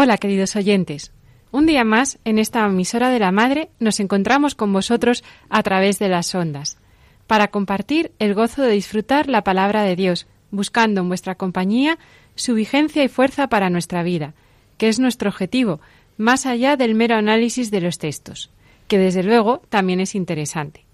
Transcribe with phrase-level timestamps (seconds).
[0.00, 1.10] Hola, queridos oyentes.
[1.50, 5.98] Un día más, en esta emisora de la Madre, nos encontramos con vosotros a través
[5.98, 6.78] de las ondas,
[7.26, 11.98] para compartir el gozo de disfrutar la palabra de Dios, buscando en vuestra compañía
[12.36, 14.34] su vigencia y fuerza para nuestra vida,
[14.76, 15.80] que es nuestro objetivo,
[16.16, 18.50] más allá del mero análisis de los textos,
[18.86, 20.84] que desde luego también es interesante.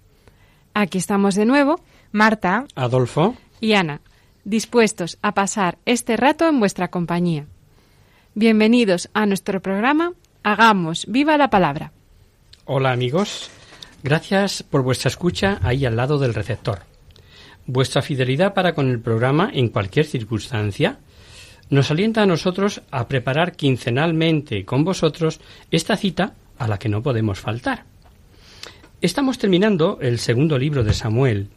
[0.73, 1.79] Aquí estamos de nuevo,
[2.11, 3.35] Marta Adolfo.
[3.61, 4.01] y Ana,
[4.45, 7.45] dispuestos a pasar este rato en vuestra compañía.
[8.37, 10.11] Bienvenidos a nuestro programa
[10.43, 11.93] Hagamos viva la palabra.
[12.65, 13.49] Hola amigos.
[14.03, 16.79] Gracias por vuestra escucha ahí al lado del receptor.
[17.65, 20.99] Vuestra fidelidad para con el programa en cualquier circunstancia
[21.69, 25.39] nos alienta a nosotros a preparar quincenalmente con vosotros
[25.71, 27.85] esta cita a la que no podemos faltar.
[28.99, 31.47] Estamos terminando el segundo libro de Samuel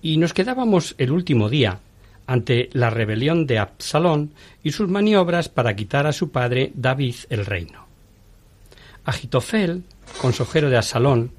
[0.00, 1.80] y nos quedábamos el último día
[2.26, 4.32] ante la rebelión de Absalón
[4.62, 7.86] y sus maniobras para quitar a su padre David el reino.
[9.04, 9.84] Agitofel,
[10.20, 11.30] consejero de Absalón,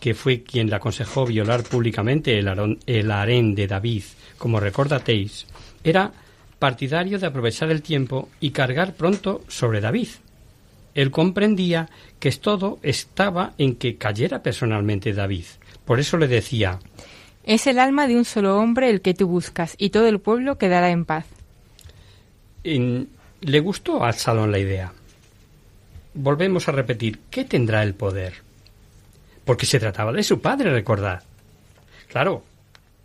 [0.00, 4.04] que fue quien le aconsejó violar públicamente el, harén de David,
[4.38, 5.46] como recordatéis,
[5.82, 6.12] era
[6.58, 10.08] partidario de aprovechar el tiempo y cargar pronto sobre David.
[10.94, 11.88] Él comprendía
[12.18, 15.44] que todo estaba en que cayera personalmente David.
[15.84, 16.80] Por eso le decía,
[17.48, 20.58] Es el alma de un solo hombre el que tú buscas, y todo el pueblo
[20.58, 21.24] quedará en paz.
[22.62, 24.92] Le gustó a Absalón la idea.
[26.12, 28.34] Volvemos a repetir, ¿qué tendrá el poder?
[29.46, 31.22] Porque se trataba de su padre, recordad.
[32.08, 32.42] Claro,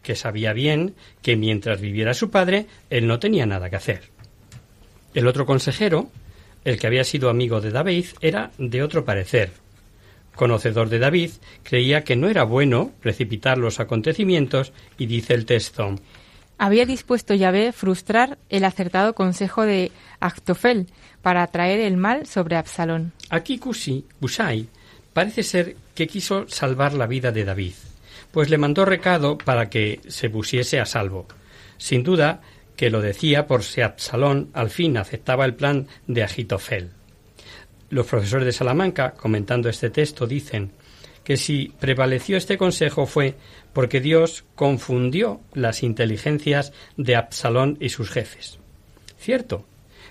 [0.01, 4.09] que sabía bien que mientras viviera su padre, él no tenía nada que hacer.
[5.13, 6.09] El otro consejero,
[6.65, 9.62] el que había sido amigo de David, era de otro parecer.
[10.35, 11.31] Conocedor de David,
[11.63, 15.95] creía que no era bueno precipitar los acontecimientos y dice el texto,
[16.57, 20.87] Había dispuesto Yahvé frustrar el acertado consejo de Actofel
[21.21, 23.11] para atraer el mal sobre Absalón.
[23.29, 24.67] Aquí Cusi, Busai,
[25.13, 27.73] parece ser que quiso salvar la vida de David,
[28.31, 31.27] pues le mandó recado para que se pusiese a salvo.
[31.77, 32.41] Sin duda
[32.75, 36.89] que lo decía por si Absalón al fin aceptaba el plan de Agitofel.
[37.93, 40.71] Los profesores de Salamanca, comentando este texto, dicen
[41.23, 43.35] que si prevaleció este consejo fue
[43.71, 48.57] porque Dios confundió las inteligencias de Absalón y sus jefes.
[49.19, 49.67] Cierto,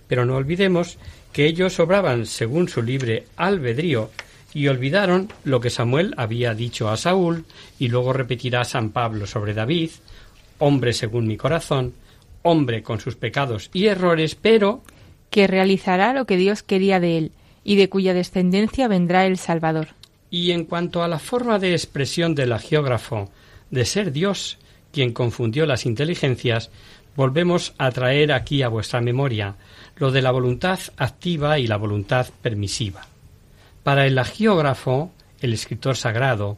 [0.07, 0.97] pero no olvidemos
[1.33, 4.11] que ellos obraban según su libre albedrío
[4.55, 7.47] y olvidaron lo que Samuel había dicho a Saúl
[7.81, 9.91] y luego repetirá San Pablo sobre David,
[10.61, 11.95] hombre según mi corazón,
[12.43, 14.85] hombre con sus pecados y errores, pero
[15.31, 17.33] que realizará lo que Dios quería de él,
[17.65, 19.89] y de cuya descendencia vendrá el Salvador.
[20.31, 23.31] Y en cuanto a la forma de expresión del geógrafo
[23.71, 24.59] de ser Dios
[24.93, 26.71] quien confundió las inteligencias,
[27.17, 29.57] volvemos a traer aquí a vuestra memoria
[29.97, 33.07] lo de la voluntad activa y la voluntad permisiva.
[33.83, 36.57] Para el agiógrafo, el escritor sagrado,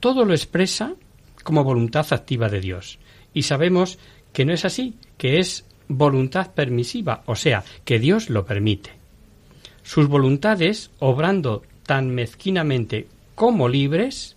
[0.00, 0.94] todo lo expresa
[1.42, 2.98] como voluntad activa de Dios.
[3.32, 3.98] Y sabemos
[4.32, 9.03] que no es así, que es voluntad permisiva, o sea, que Dios lo permite.
[9.84, 14.34] Sus voluntades, obrando tan mezquinamente como libres,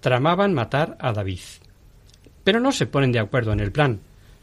[0.00, 1.40] tramaban matar a David.
[2.44, 4.00] Pero no se ponen de acuerdo en el plan,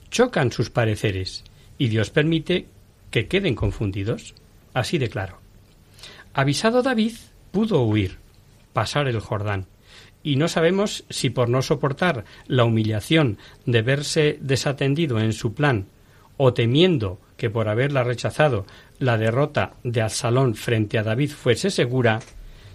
[0.10, 1.44] chocan sus pareceres,
[1.78, 2.66] y Dios permite
[3.12, 4.34] que queden confundidos.
[4.74, 5.40] Así de claro.
[6.34, 7.14] Avisado David,
[7.52, 8.18] pudo huir,
[8.74, 9.68] pasar el Jordán,
[10.24, 15.86] y no sabemos si por no soportar la humillación de verse desatendido en su plan,
[16.38, 18.66] o temiendo que por haberla rechazado
[19.00, 22.20] la derrota de Absalón frente a David fuese segura,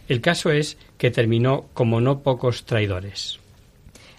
[0.09, 3.38] el caso es que terminó como no pocos traidores.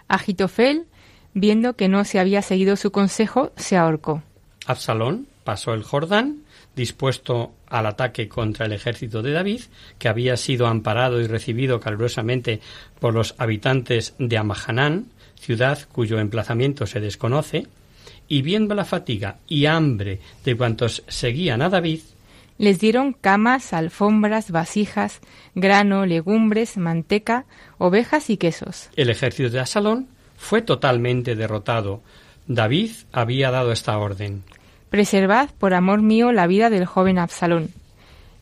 [0.07, 0.85] Agitofel,
[1.33, 4.23] viendo que no se había seguido su consejo, se ahorcó.
[4.65, 9.61] Absalón pasó el Jordán dispuesto al ataque contra el ejército de David,
[9.97, 12.59] que había sido amparado y recibido calurosamente
[12.99, 15.07] por los habitantes de Amahanán,
[15.39, 17.67] ciudad cuyo emplazamiento se desconoce,
[18.27, 21.99] y viendo la fatiga y hambre de cuantos seguían a David,
[22.57, 25.19] les dieron camas, alfombras, vasijas,
[25.55, 27.45] grano, legumbres, manteca,
[27.77, 28.89] ovejas y quesos.
[28.95, 30.07] El ejército de Asalón
[30.37, 32.01] fue totalmente derrotado.
[32.47, 34.43] David había dado esta orden.
[34.89, 37.71] Preservad por amor mío la vida del joven Absalón.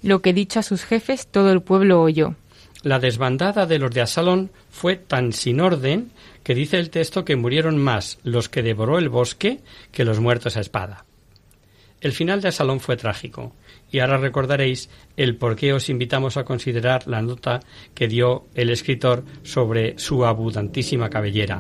[0.03, 2.35] Lo que dicho a sus jefes todo el pueblo oyó.
[2.83, 6.11] La desbandada de los de Asalón fue tan sin orden
[6.43, 9.61] que dice el texto que murieron más los que devoró el bosque
[9.93, 11.05] que los muertos a espada.
[12.01, 13.53] El final de Asalón fue trágico,
[13.89, 17.61] y ahora recordaréis el por qué os invitamos a considerar la nota
[17.95, 21.59] que dio el escritor sobre su abundantísima cabellera.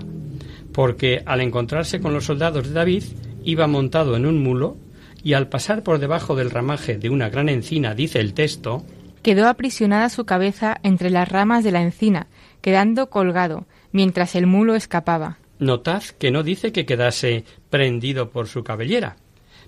[0.73, 3.03] Porque al encontrarse con los soldados de David,
[3.45, 4.75] iba montado en un mulo,
[5.23, 8.83] y al pasar por debajo del ramaje de una gran encina, dice el texto,
[9.23, 12.27] quedó aprisionada su cabeza entre las ramas de la encina,
[12.61, 15.37] quedando colgado, mientras el mulo escapaba.
[15.59, 19.15] Notad que no dice que quedase prendido por su cabellera,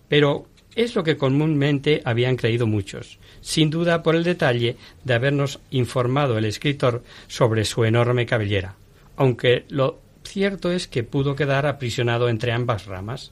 [0.09, 5.59] pero es lo que comúnmente habían creído muchos, sin duda por el detalle de habernos
[5.71, 8.75] informado el escritor sobre su enorme cabellera,
[9.15, 13.31] aunque lo cierto es que pudo quedar aprisionado entre ambas ramas.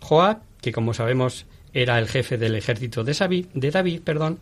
[0.00, 4.38] Joab, que como sabemos era el jefe del ejército de David, de David perdón,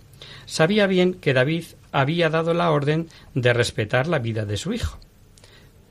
[0.47, 4.99] sabía bien que David había dado la orden de respetar la vida de su hijo.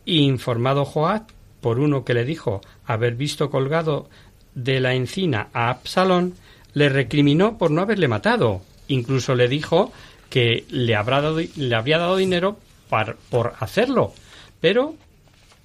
[0.06, 1.24] Y informado Joab
[1.62, 4.09] por uno que le dijo haber visto colgado
[4.53, 6.35] de la encina a Absalón,
[6.74, 8.62] le recriminó por no haberle matado.
[8.88, 9.91] Incluso le dijo
[10.30, 12.57] que le, habrá dado, le habría dado dinero
[13.30, 14.13] por hacerlo.
[14.59, 14.95] Pero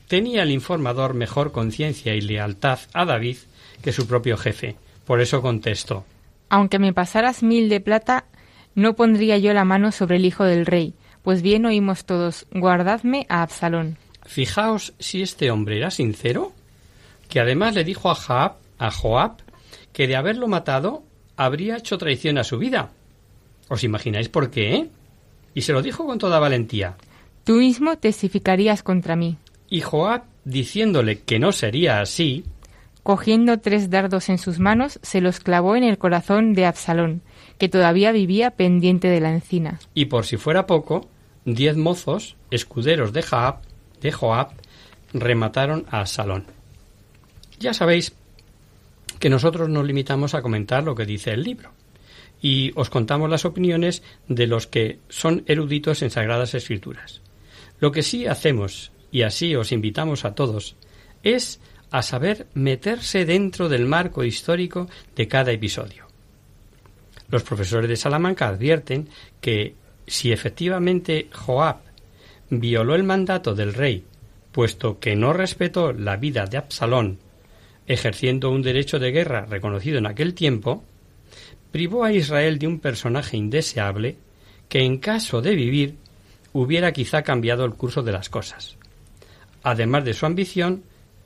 [0.06, 3.36] tenía el informador mejor conciencia y lealtad a David
[3.82, 4.76] que su propio jefe.
[5.08, 6.04] Por eso contestó.
[6.50, 8.26] Aunque me pasaras mil de plata,
[8.74, 10.92] no pondría yo la mano sobre el hijo del rey.
[11.22, 13.96] Pues bien oímos todos, guardadme a Absalón.
[14.26, 16.52] Fijaos si este hombre era sincero,
[17.30, 19.38] que además le dijo a Joab a Joab
[19.94, 21.04] que de haberlo matado
[21.38, 22.90] habría hecho traición a su vida.
[23.68, 24.90] ¿Os imagináis por qué?
[25.54, 26.98] Y se lo dijo con toda valentía.
[27.44, 29.38] Tú mismo testificarías contra mí.
[29.70, 32.44] Y Joab, diciéndole que no sería así,
[33.08, 37.22] cogiendo tres dardos en sus manos, se los clavó en el corazón de Absalón,
[37.56, 39.80] que todavía vivía pendiente de la encina.
[39.94, 41.08] Y por si fuera poco,
[41.46, 43.24] diez mozos, escuderos de
[44.02, 44.48] de Joab
[45.14, 46.44] remataron a Absalón.
[47.58, 48.12] Ya sabéis
[49.18, 51.70] que nosotros nos limitamos a comentar lo que dice el libro
[52.42, 57.22] y os contamos las opiniones de los que son eruditos en sagradas escrituras.
[57.80, 60.76] Lo que sí hacemos, y así os invitamos a todos,
[61.22, 61.58] es
[61.90, 66.06] a saber meterse dentro del marco histórico de cada episodio.
[67.30, 69.08] Los profesores de Salamanca advierten
[69.40, 69.74] que
[70.06, 71.78] si efectivamente Joab
[72.50, 74.04] violó el mandato del rey,
[74.52, 77.18] puesto que no respetó la vida de Absalón
[77.88, 80.84] ejerciendo un derecho de guerra reconocido en aquel tiempo,
[81.72, 84.16] privó a Israel de un personaje indeseable
[84.68, 85.96] que en caso de vivir
[86.52, 88.76] hubiera quizá cambiado el curso de las cosas.
[89.62, 90.82] Además de su ambición,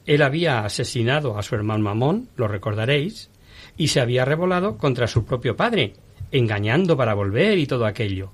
[0.06, 3.30] él había asesinado a su hermano Mamón, lo recordaréis,
[3.76, 5.94] y se había revolado contra su propio padre,
[6.30, 8.30] engañando para volver y todo aquello.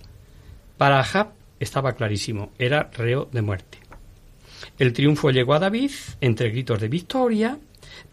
[0.76, 3.78] Para Ahab estaba clarísimo, era reo de muerte.
[4.78, 7.58] El triunfo llegó a David entre gritos de victoria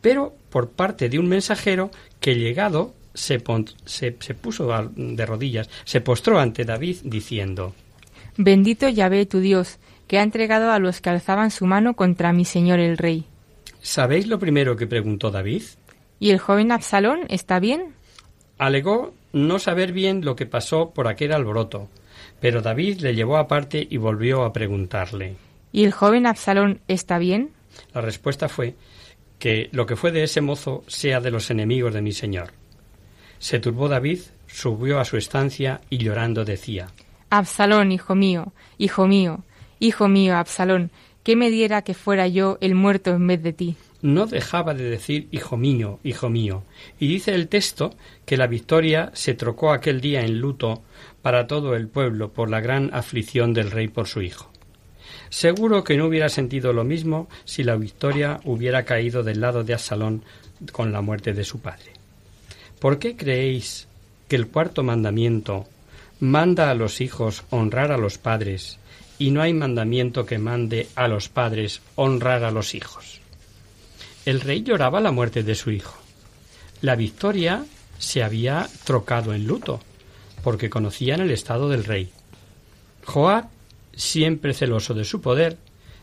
[0.01, 6.65] pero por parte de un mensajero que llegado se, puso de rodillas, se postró ante
[6.65, 7.73] David diciendo
[8.37, 12.45] Bendito Yahvé tu Dios, que ha entregado a los que alzaban su mano contra mi
[12.45, 13.25] señor el rey.
[13.85, 15.61] ¿Sabéis lo primero que preguntó David?
[16.19, 17.93] ¿Y el joven Absalón está bien?
[18.57, 21.87] Alegó no saber bien lo que pasó por aquel alboroto,
[22.41, 25.35] pero David le llevó aparte y volvió a preguntarle.
[25.71, 27.51] ¿Y el joven Absalón está bien?
[27.93, 28.73] La respuesta fue
[29.37, 32.53] que lo que fue de ese mozo sea de los enemigos de mi señor.
[33.37, 36.87] Se turbó David, subió a su estancia y llorando decía
[37.29, 39.43] Absalón, hijo mío, hijo mío,
[39.79, 40.89] hijo mío, Absalón,
[41.25, 43.75] que me diera que fuera yo el muerto en vez de ti.
[44.03, 46.63] No dejaba de decir hijo mío, hijo mío,
[46.99, 50.83] y dice el texto que la victoria se trocó aquel día en luto
[51.23, 54.51] para todo el pueblo por la gran aflicción del rey por su hijo.
[55.29, 59.73] Seguro que no hubiera sentido lo mismo si la victoria hubiera caído del lado de
[59.73, 60.23] Absalón
[60.71, 61.91] con la muerte de su padre.
[62.79, 63.87] ¿Por qué creéis
[64.27, 65.65] que el cuarto mandamiento
[66.19, 68.77] manda a los hijos honrar a los padres
[69.17, 73.21] y no hay mandamiento que mande a los padres honrar a los hijos?
[74.25, 75.97] El rey lloraba la muerte de su hijo.
[76.81, 77.65] La victoria
[77.97, 79.79] se había trocado en luto,
[80.43, 82.09] porque conocían el estado del rey.
[83.05, 83.49] Joab,
[83.93, 85.57] siempre celoso de su poder,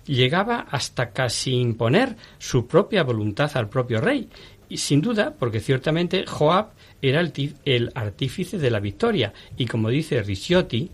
[0.06, 4.28] llegaba hasta casi imponer su propia voluntad al propio rey,
[4.68, 6.70] y sin duda, porque ciertamente Joab
[7.02, 10.90] era el, el artífice de la victoria, y como dice Ricciotti,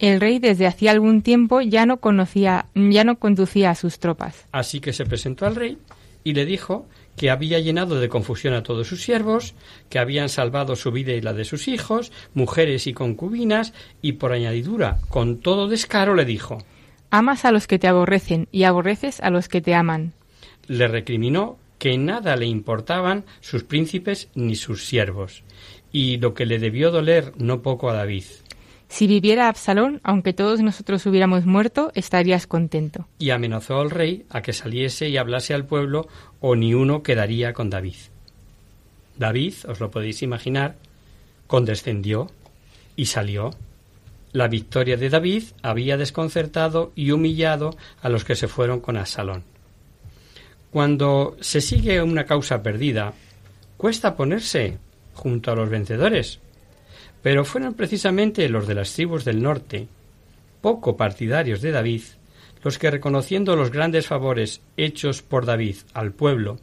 [0.00, 4.46] el rey desde hacía algún tiempo ya no conocía, ya no conducía a sus tropas.
[4.50, 5.78] Así que se presentó al rey
[6.24, 9.54] y le dijo que había llenado de confusión a todos sus siervos,
[9.90, 14.32] que habían salvado su vida y la de sus hijos, mujeres y concubinas, y por
[14.32, 16.58] añadidura, con todo descaro, le dijo
[17.10, 20.14] Amas a los que te aborrecen y aborreces a los que te aman.
[20.66, 25.42] Le recriminó que nada le importaban sus príncipes ni sus siervos,
[25.92, 28.24] y lo que le debió doler no poco a David.
[28.90, 33.06] Si viviera Absalón, aunque todos nosotros hubiéramos muerto, estarías contento.
[33.20, 36.08] Y amenazó al rey a que saliese y hablase al pueblo,
[36.40, 37.94] o ni uno quedaría con David.
[39.16, 40.74] David, os lo podéis imaginar,
[41.46, 42.32] condescendió
[42.96, 43.50] y salió.
[44.32, 49.44] La victoria de David había desconcertado y humillado a los que se fueron con Absalón.
[50.72, 53.14] Cuando se sigue una causa perdida,
[53.76, 54.78] cuesta ponerse
[55.14, 56.40] junto a los vencedores
[57.22, 59.88] pero fueron precisamente los de las tribus del norte,
[60.60, 62.02] poco partidarios de David,
[62.62, 66.58] los que reconociendo los grandes favores hechos por David al pueblo,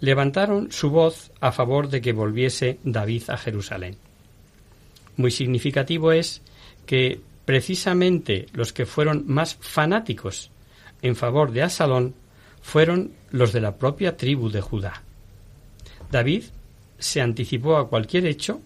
[0.00, 3.96] levantaron su voz a favor de que volviese David a Jerusalén.
[5.16, 6.42] Muy significativo es
[6.86, 10.50] que precisamente los que fueron más fanáticos
[11.02, 12.14] en favor de Asalón
[12.62, 15.02] fueron los de la propia tribu de Judá.
[16.10, 16.44] David
[16.98, 18.60] se anticipó a cualquier hecho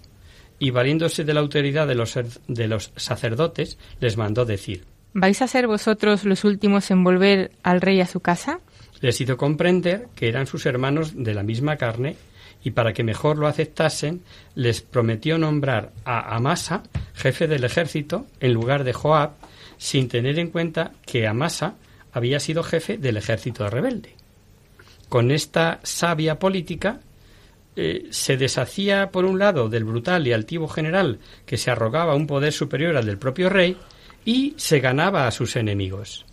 [0.58, 4.84] y valiéndose de la autoridad de los, de los sacerdotes, les mandó decir
[5.18, 8.60] ¿Vais a ser vosotros los últimos en volver al rey a su casa?
[9.00, 12.16] Les hizo comprender que eran sus hermanos de la misma carne
[12.62, 14.22] y para que mejor lo aceptasen,
[14.54, 16.82] les prometió nombrar a Amasa
[17.14, 19.30] jefe del ejército en lugar de Joab,
[19.78, 21.76] sin tener en cuenta que Amasa
[22.12, 24.14] había sido jefe del ejército rebelde.
[25.08, 27.00] Con esta sabia política
[27.76, 32.26] eh, se deshacía por un lado del brutal y altivo general que se arrogaba un
[32.26, 33.76] poder superior al del propio rey
[34.25, 36.25] y se ganaba a sus enemigos.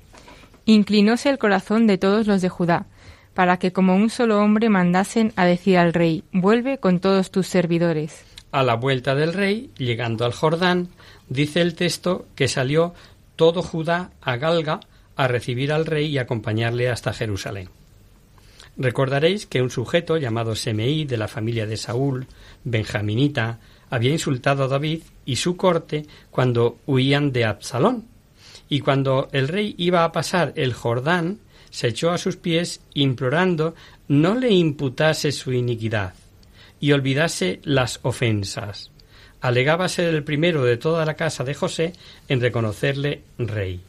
[0.65, 2.85] Inclinóse el corazón de todos los de Judá,
[3.33, 7.47] para que como un solo hombre mandasen a decir al rey, vuelve con todos tus
[7.47, 8.23] servidores.
[8.51, 10.89] A la vuelta del rey, llegando al Jordán,
[11.27, 12.93] dice el texto que salió
[13.35, 14.79] todo Judá a Galga
[15.15, 17.69] a recibir al rey y acompañarle hasta Jerusalén.
[18.77, 22.27] Recordaréis que un sujeto llamado Semeí de la familia de Saúl,
[22.63, 28.05] benjaminita, había insultado a David y su corte cuando huían de Absalón.
[28.69, 31.39] Y cuando el rey iba a pasar el Jordán,
[31.69, 33.75] se echó a sus pies implorando
[34.07, 36.13] no le imputase su iniquidad
[36.79, 38.91] y olvidase las ofensas.
[39.41, 41.93] Alegaba ser el primero de toda la casa de José
[42.27, 43.81] en reconocerle rey.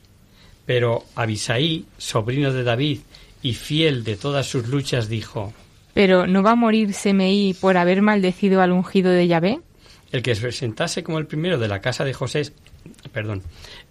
[0.66, 3.00] Pero Abisaí, sobrino de David
[3.44, 5.52] y fiel de todas sus luchas, dijo
[5.92, 9.60] ¿Pero no va a morir Semeí por haber maldecido al ungido de Yahvé?
[10.10, 12.52] El que se presentase como el primero de la casa de José
[13.12, 13.42] perdón,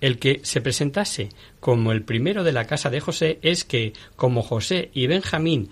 [0.02, 1.30] el que se presentase
[1.60, 5.70] como el primero de la casa de José es que, como José y Benjamín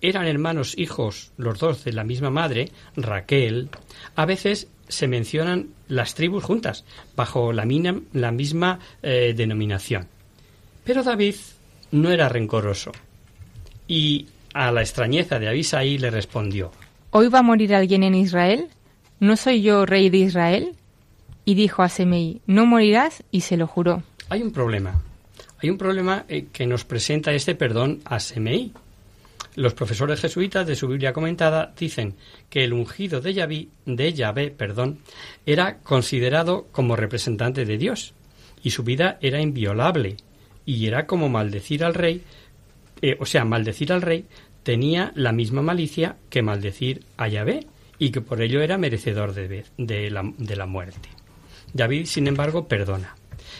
[0.00, 3.70] eran hermanos hijos los dos de la misma madre, Raquel,
[4.16, 6.84] a veces se mencionan las tribus juntas,
[7.16, 7.66] bajo la,
[8.12, 10.08] la misma eh, denominación.
[10.84, 11.36] Pero David
[11.92, 12.90] no era rencoroso
[13.86, 16.70] y a la extrañeza de Abisaí le respondió
[17.10, 18.68] ¿Hoy va a morir alguien en Israel?
[19.20, 20.74] ¿No soy yo rey de Israel?
[21.44, 24.02] Y dijo a Semeí, no morirás, y se lo juró.
[24.30, 25.02] Hay un problema.
[25.62, 28.72] Hay un problema eh, que nos presenta este perdón a Semeí.
[29.54, 32.14] Los profesores jesuitas de su Biblia comentada dicen
[32.48, 35.00] que el ungido de Yahvé, de Yahvé perdón,
[35.44, 38.14] era considerado como representante de Dios
[38.62, 40.16] y su vida era inviolable
[40.64, 42.22] y era como maldecir al rey
[43.02, 44.26] eh, o sea, maldecir al rey
[44.62, 47.66] tenía la misma malicia que maldecir a Yahvé
[47.98, 49.64] y que por ello era merecedor de,
[50.10, 51.08] la, de la muerte.
[51.72, 53.16] David, sin embargo, perdona,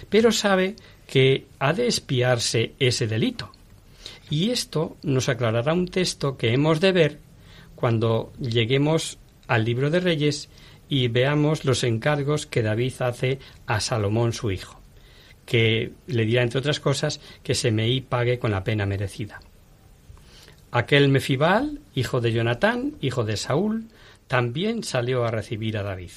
[0.08, 3.50] pero sabe que ha de espiarse ese delito.
[4.30, 7.18] Y esto nos aclarará un texto que hemos de ver
[7.74, 9.18] cuando lleguemos
[9.48, 10.48] al libro de Reyes
[10.88, 14.81] y veamos los encargos que David hace a Salomón su hijo
[15.46, 19.40] que le dirá, entre otras cosas, que Semeí pague con la pena merecida.
[20.70, 23.88] Aquel Mefibal, hijo de Jonatán, hijo de Saúl,
[24.26, 26.12] también salió a recibir a David.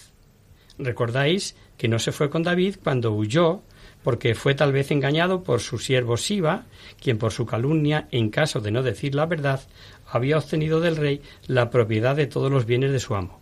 [0.77, 3.61] Recordáis que no se fue con David cuando huyó,
[4.03, 6.65] porque fue tal vez engañado por su siervo Siba,
[7.01, 9.61] quien por su calumnia, en caso de no decir la verdad,
[10.07, 13.41] había obtenido del rey la propiedad de todos los bienes de su amo.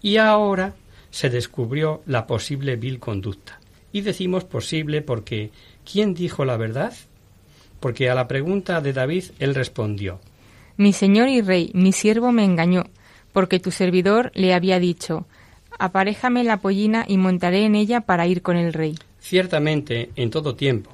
[0.00, 0.74] y ahora
[1.10, 3.58] se descubrió la posible vil conducta.
[3.94, 5.52] Y decimos posible porque
[5.90, 6.92] ¿quién dijo la verdad?
[7.78, 10.20] Porque a la pregunta de David él respondió
[10.76, 12.86] Mi señor y rey, mi siervo me engañó,
[13.32, 15.28] porque tu servidor le había dicho
[15.78, 18.96] Aparéjame la pollina y montaré en ella para ir con el rey.
[19.20, 20.90] Ciertamente, en todo tiempo,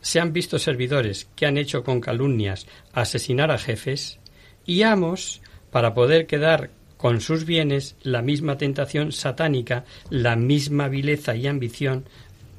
[0.00, 4.18] se han visto servidores que han hecho con calumnias asesinar a jefes
[4.64, 6.70] y amos para poder quedar
[7.00, 12.04] con sus bienes la misma tentación satánica, la misma vileza y ambición,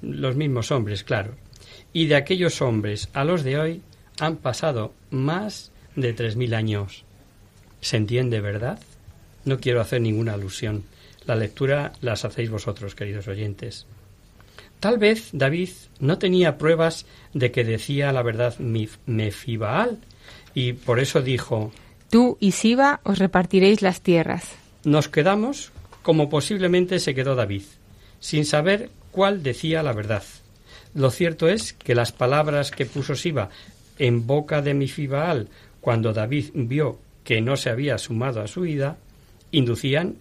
[0.01, 1.36] los mismos hombres, claro.
[1.93, 3.81] Y de aquellos hombres a los de hoy
[4.20, 7.03] han pasado más de tres mil años.
[7.81, 8.79] ¿Se entiende, verdad?
[9.46, 10.84] No quiero hacer ninguna alusión.
[11.25, 13.86] La lectura las hacéis vosotros, queridos oyentes.
[14.79, 18.58] Tal vez David no tenía pruebas de que decía la verdad
[19.05, 20.00] Mefibaal,
[20.53, 21.72] y por eso dijo
[22.10, 24.43] Tú y Siba os repartiréis las tierras.
[24.84, 27.63] Nos quedamos como posiblemente se quedó David,
[28.20, 30.24] sin saber cuál decía la verdad.
[30.94, 33.50] Lo cierto es que las palabras que puso Siba
[33.98, 35.48] en boca de Mefibaal
[35.80, 38.98] cuando David vio que no se había sumado a su ida,
[39.51, 40.15] inducían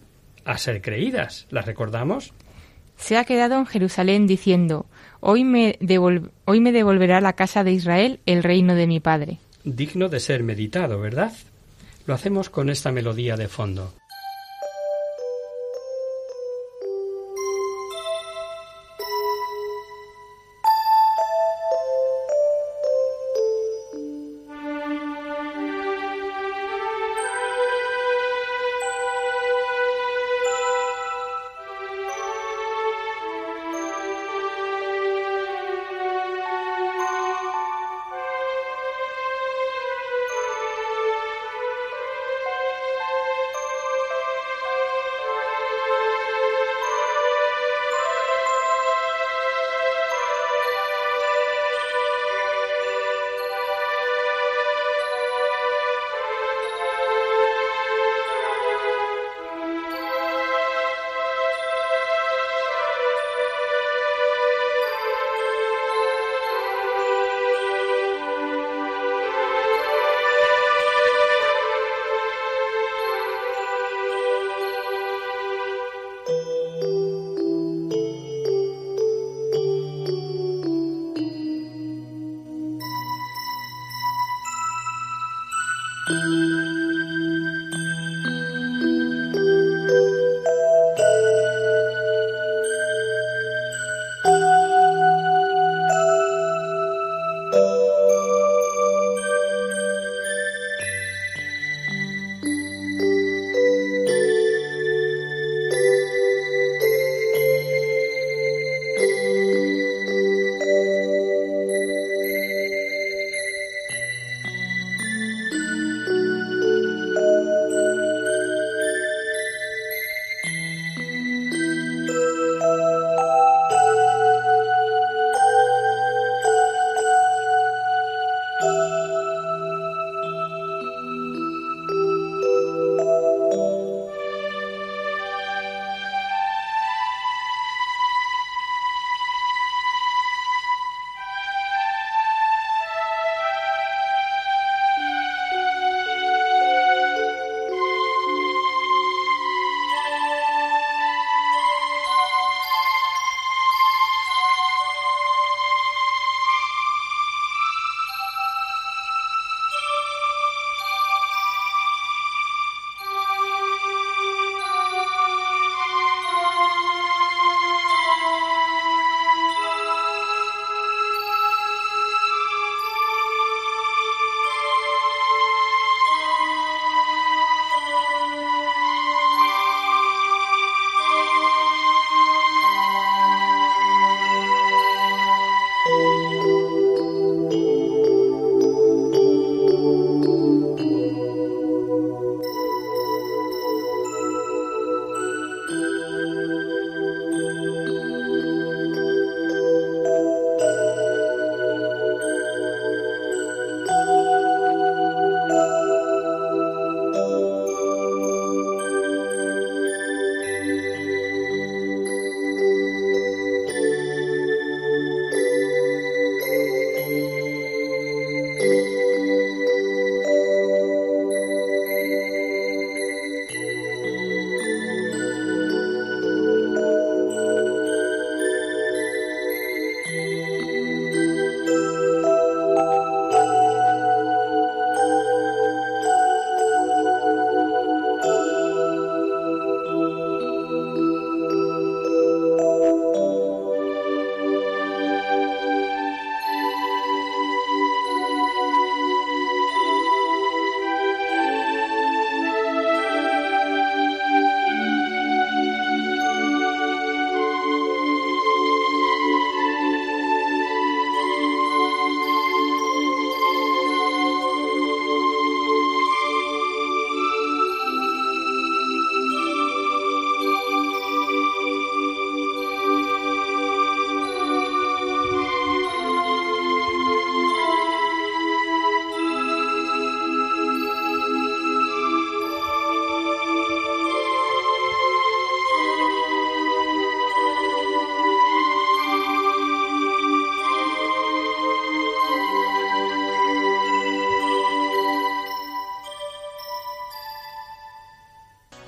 [0.45, 1.47] a ser creídas.
[1.51, 2.33] ¿Las recordamos?
[2.97, 4.87] Se ha quedado en Jerusalén diciendo,
[5.21, 5.79] hoy me,
[6.45, 9.39] hoy me devolverá la casa de Israel el reino de mi padre.
[9.65, 11.33] Digno de ser meditado, ¿verdad?
[12.07, 13.95] Lo hacemos con esta melodía de fondo.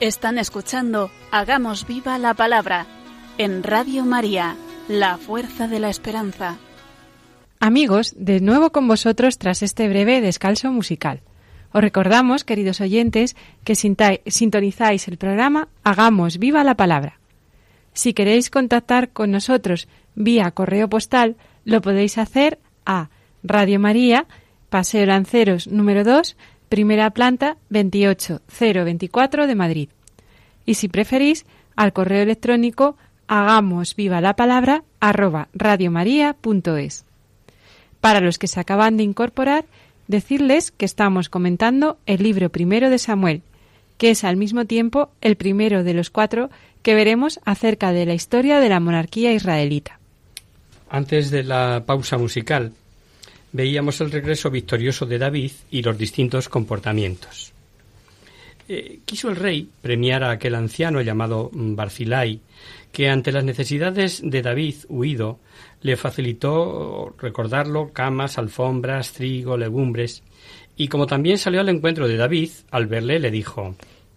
[0.02, 2.86] Están escuchando Hagamos viva la palabra
[3.38, 4.56] en Radio María,
[4.88, 6.58] la fuerza de la esperanza.
[7.60, 11.20] Amigos, de nuevo con vosotros tras este breve descalzo musical.
[11.70, 17.20] Os recordamos, queridos oyentes, que sintonizáis el programa Hagamos viva la palabra.
[17.92, 19.86] Si queréis contactar con nosotros
[20.16, 23.10] vía correo postal, lo podéis hacer a
[23.44, 24.26] Radio María,
[24.68, 26.36] Paseo Lanceros número 2,
[26.72, 29.88] primera planta 28024 de Madrid.
[30.64, 31.44] Y si preferís,
[31.76, 32.96] al correo electrónico
[33.28, 37.04] hagamos viva la palabra arroba radiomaria.es.
[38.00, 39.66] Para los que se acaban de incorporar,
[40.08, 43.42] decirles que estamos comentando el libro primero de Samuel,
[43.98, 46.48] que es al mismo tiempo el primero de los cuatro
[46.80, 50.00] que veremos acerca de la historia de la monarquía israelita.
[50.88, 52.72] Antes de la pausa musical,
[53.52, 57.52] veíamos el regreso victorioso de David y los distintos comportamientos.
[58.68, 62.40] Eh, quiso el rey premiar a aquel anciano llamado Barzilai,
[62.92, 65.38] que ante las necesidades de David huido
[65.80, 70.22] le facilitó recordarlo camas, alfombras, trigo, legumbres,
[70.76, 73.74] y como también salió al encuentro de David, al verle le dijo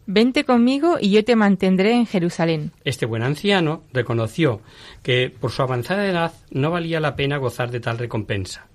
[0.07, 2.71] Vente conmigo y yo te mantendré en Jerusalén.
[2.83, 4.61] Este buen anciano reconoció
[5.01, 8.67] que por su avanzada edad no valía la pena gozar de tal recompensa.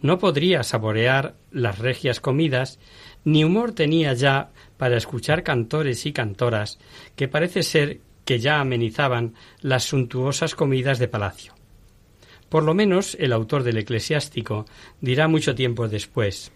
[0.00, 2.78] No podría saborear las regias comidas,
[3.24, 6.78] ni humor tenía ya para escuchar cantores y cantoras
[7.16, 11.54] que parece ser que ya amenizaban las suntuosas comidas de palacio.
[12.48, 14.66] Por lo menos el autor del eclesiástico
[15.00, 16.52] dirá mucho tiempo después.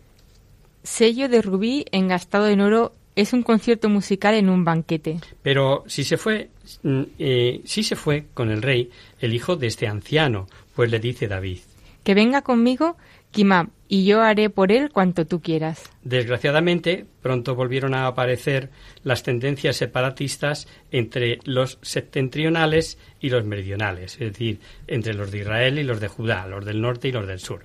[0.82, 5.20] Sello de rubí engastado en oro es un concierto musical en un banquete.
[5.42, 6.48] Pero si se fue,
[6.82, 10.98] mm, eh, si se fue con el rey, el hijo de este anciano, pues le
[10.98, 11.58] dice David.
[12.04, 12.96] Que venga conmigo,
[13.32, 15.90] Kimam, y yo haré por él cuanto tú quieras.
[16.04, 18.70] Desgraciadamente, pronto volvieron a aparecer
[19.02, 25.78] las tendencias separatistas entre los septentrionales y los meridionales, es decir, entre los de Israel
[25.78, 27.64] y los de Judá, los del norte y los del sur.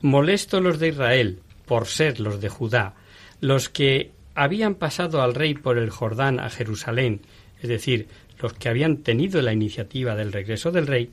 [0.00, 2.94] Molesto los de Israel por ser los de Judá,
[3.40, 7.20] los que habían pasado al rey por el Jordán a Jerusalén,
[7.62, 8.08] es decir,
[8.40, 11.10] los que habían tenido la iniciativa del regreso del rey,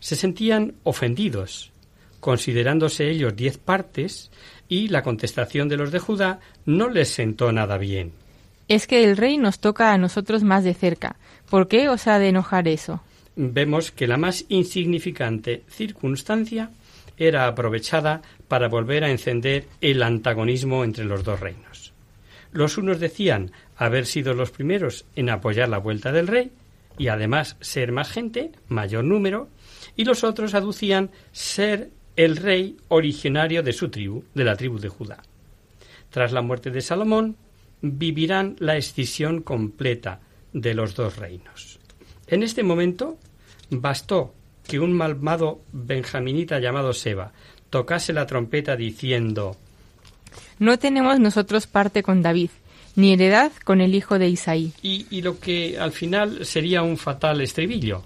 [0.00, 1.72] se sentían ofendidos,
[2.20, 4.30] considerándose ellos diez partes,
[4.68, 8.12] y la contestación de los de Judá no les sentó nada bien.
[8.68, 11.16] Es que el rey nos toca a nosotros más de cerca.
[11.48, 13.00] ¿Por qué os ha de enojar eso?
[13.34, 16.70] Vemos que la más insignificante circunstancia
[17.16, 21.92] era aprovechada para volver a encender el antagonismo entre los dos reinos.
[22.52, 26.50] Los unos decían haber sido los primeros en apoyar la vuelta del rey
[26.96, 29.48] y además ser más gente, mayor número,
[29.96, 34.88] y los otros aducían ser el rey originario de su tribu, de la tribu de
[34.88, 35.22] Judá.
[36.10, 37.36] Tras la muerte de Salomón,
[37.80, 40.20] vivirán la escisión completa
[40.52, 41.78] de los dos reinos.
[42.26, 43.18] En este momento
[43.70, 44.34] bastó
[44.66, 47.32] que un malvado benjaminita llamado Seba
[47.70, 49.56] tocase la trompeta diciendo
[50.58, 52.50] no tenemos nosotros parte con David,
[52.96, 54.72] ni heredad con el hijo de Isaí.
[54.82, 58.02] Y, lo que al final sería un fatal estribillo.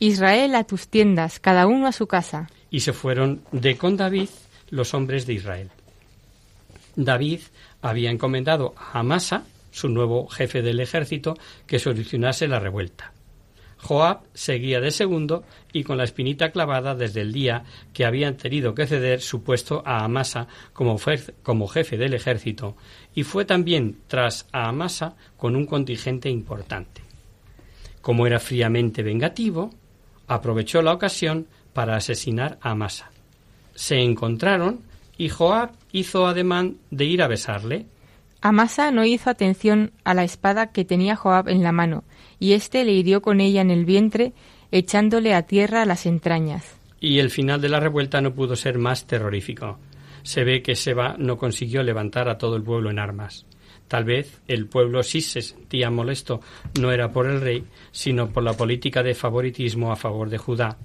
[0.00, 2.50] Israel a tus tiendas, cada uno a su casa.
[2.70, 4.28] Y se fueron de con David
[4.70, 5.70] los hombres de Israel.
[6.96, 7.40] David
[7.82, 13.12] había encomendado a Amasa, su nuevo jefe del ejército, que solucionase la revuelta.
[13.78, 18.74] Joab seguía de segundo y con la espinita clavada desde el día que habían tenido
[18.74, 20.98] que ceder su puesto a Amasa como,
[21.42, 22.76] como jefe del ejército
[23.14, 27.02] y fue también tras a Amasa con un contingente importante.
[28.00, 29.70] Como era fríamente vengativo,
[30.26, 33.10] aprovechó la ocasión para asesinar a Amasa.
[33.74, 34.80] Se encontraron
[35.18, 37.84] y Joab hizo ademán de ir a besarle.
[38.40, 42.02] Amasa no hizo atención a la espada que tenía Joab en la mano,
[42.40, 44.32] y éste le hirió con ella en el vientre,
[44.72, 46.64] echándole a tierra las entrañas.
[46.98, 49.78] Y el final de la revuelta no pudo ser más terrorífico.
[50.22, 53.44] Se ve que Seba no consiguió levantar a todo el pueblo en armas.
[53.86, 56.40] Tal vez el pueblo sí se sentía molesto,
[56.80, 60.76] no era por el rey, sino por la política de favoritismo a favor de Judá.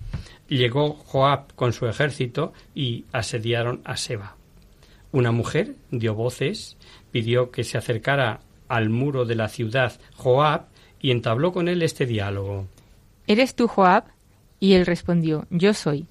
[0.51, 4.35] Llegó Joab con su ejército y asediaron a Seba.
[5.13, 6.75] Una mujer dio voces,
[7.09, 10.65] pidió que se acercara al muro de la ciudad Joab
[10.99, 12.67] y entabló con él este diálogo.
[13.27, 14.03] ¿Eres tú Joab?
[14.59, 16.05] Y él respondió, Yo soy.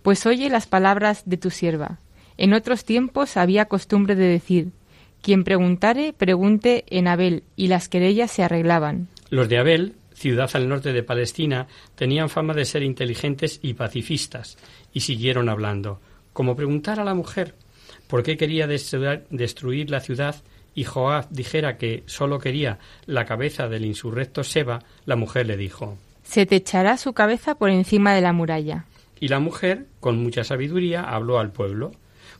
[0.00, 1.98] Pues oye las palabras de tu sierva.
[2.38, 4.72] En otros tiempos había costumbre de decir,
[5.20, 9.08] quien preguntare, pregunte en Abel, y las querellas se arreglaban.
[9.28, 14.56] Los de Abel, ciudad al norte de Palestina, tenían fama de ser inteligentes y pacifistas,
[14.94, 16.00] y siguieron hablando,
[16.32, 17.54] como preguntar a la mujer
[18.08, 20.36] por qué quería destruir la ciudad
[20.74, 25.98] y Joab dijera que sólo quería la cabeza del insurrecto Seba, la mujer le dijo
[26.22, 28.86] Se te echará su cabeza por encima de la muralla.
[29.20, 31.92] Y la mujer, con mucha sabiduría, habló al pueblo.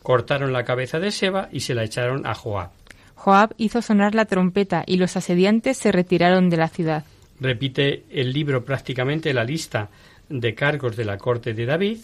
[0.03, 2.71] Cortaron la cabeza de Seba y se la echaron a Joab.
[3.15, 7.05] Joab hizo sonar la trompeta y los asediantes se retiraron de la ciudad.
[7.41, 9.91] Repite el libro prácticamente la lista
[10.29, 11.99] de cargos de la corte de David,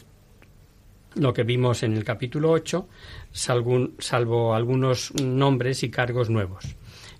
[1.14, 2.88] lo que vimos en el capítulo 8,
[3.32, 6.64] salvo, algunos nombres y cargos nuevos.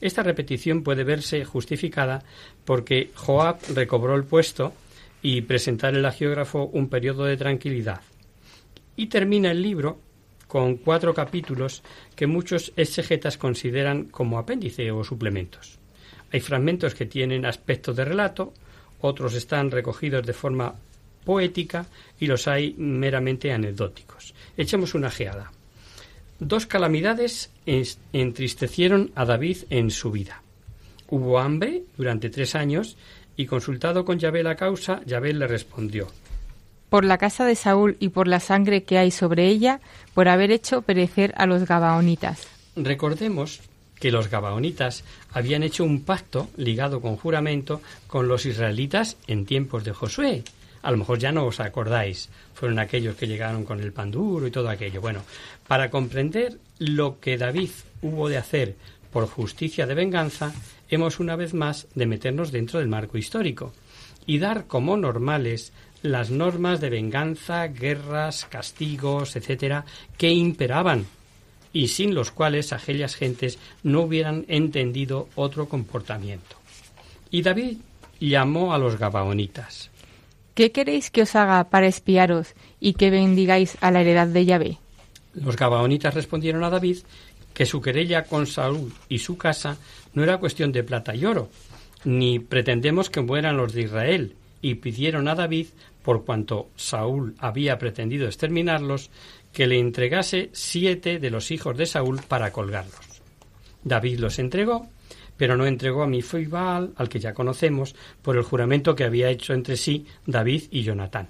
[0.01, 2.23] Esta repetición puede verse justificada
[2.65, 4.73] porque Joab recobró el puesto
[5.23, 8.01] y presentar el agiógrafo un periodo de tranquilidad.
[8.97, 10.01] Y termina el libro
[10.47, 11.83] con cuatro capítulos
[12.17, 15.80] que muchos exegetas consideran como apéndice o suplementos.
[16.33, 18.53] Hay fragmentos que tienen aspecto de relato,
[19.01, 20.75] otros están recogidos de forma
[21.25, 21.87] poética
[22.19, 24.35] y los hay meramente anecdóticos.
[24.57, 25.53] Echemos una geada.
[26.39, 27.51] Dos calamidades
[28.13, 30.43] entristecieron a David en su vida.
[31.09, 32.97] Hubo hambre durante tres años
[33.37, 36.09] y consultado con Yahvé la causa, Yahvé le respondió
[36.89, 39.81] Por la casa de Saúl y por la sangre que hay sobre ella,
[40.15, 42.47] por haber hecho perecer a los Gabaonitas.
[42.77, 43.61] Recordemos
[44.01, 49.85] que los Gabaonitas habían hecho un pacto ligado con juramento con los israelitas en tiempos
[49.85, 50.43] de Josué.
[50.83, 54.47] A lo mejor ya no os acordáis, fueron aquellos que llegaron con el pan duro
[54.47, 55.03] y todo aquello.
[55.03, 55.23] Bueno,
[55.69, 58.75] para comprender lo que David hubo de hacer
[59.13, 60.55] por justicia de venganza,
[60.89, 63.75] hemos una vez más de meternos dentro del marco histórico
[64.27, 69.85] y dar como normales las normas de venganza, guerras, castigos, etcétera,
[70.17, 71.05] que imperaban
[71.73, 76.57] y sin los cuales aquellas gentes no hubieran entendido otro comportamiento.
[77.31, 77.79] Y David
[78.19, 79.91] llamó a los Gabaonitas.
[80.55, 84.79] ¿Qué queréis que os haga para espiaros y que bendigáis a la heredad de Yahvé?
[85.35, 86.99] Los Gabaonitas respondieron a David
[87.55, 89.79] que su querella con Saúl y su casa
[90.13, 91.51] no era cuestión de plata y oro,
[92.05, 95.69] ni pretendemos que mueran los de Israel, y pidieron a David,
[96.03, 99.11] por cuanto Saúl había pretendido exterminarlos,
[99.53, 103.23] que le entregase siete de los hijos de Saúl para colgarlos.
[103.83, 104.89] David los entregó,
[105.37, 109.55] pero no entregó a Mifibal, al que ya conocemos, por el juramento que había hecho
[109.55, 111.29] entre sí David y Jonatán.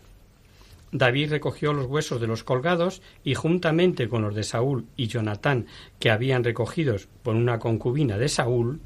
[0.92, 5.66] David recogió los huesos de los colgados y juntamente con los de Saúl y Jonatán,
[6.00, 8.80] que habían recogidos por una concubina de Saúl,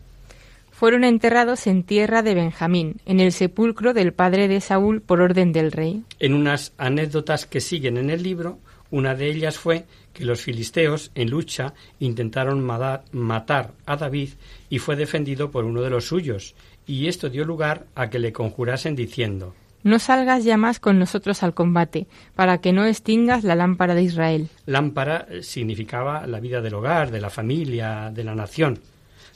[0.71, 5.53] fueron enterrados en tierra de Benjamín, en el sepulcro del padre de Saúl por orden
[5.53, 6.03] del rey.
[6.19, 8.59] En unas anécdotas que siguen en el libro,
[8.95, 14.31] una de ellas fue que los filisteos, en lucha, intentaron matar a David
[14.71, 16.55] y fue defendido por uno de los suyos,
[16.87, 19.53] y esto dio lugar a que le conjurasen diciendo
[19.83, 24.05] No salgas ya más con nosotros al combate, para que no extingas la lámpara de
[24.05, 24.49] Israel.
[24.67, 28.79] Lámpara eh, significaba la vida del hogar, de la familia, de la nación.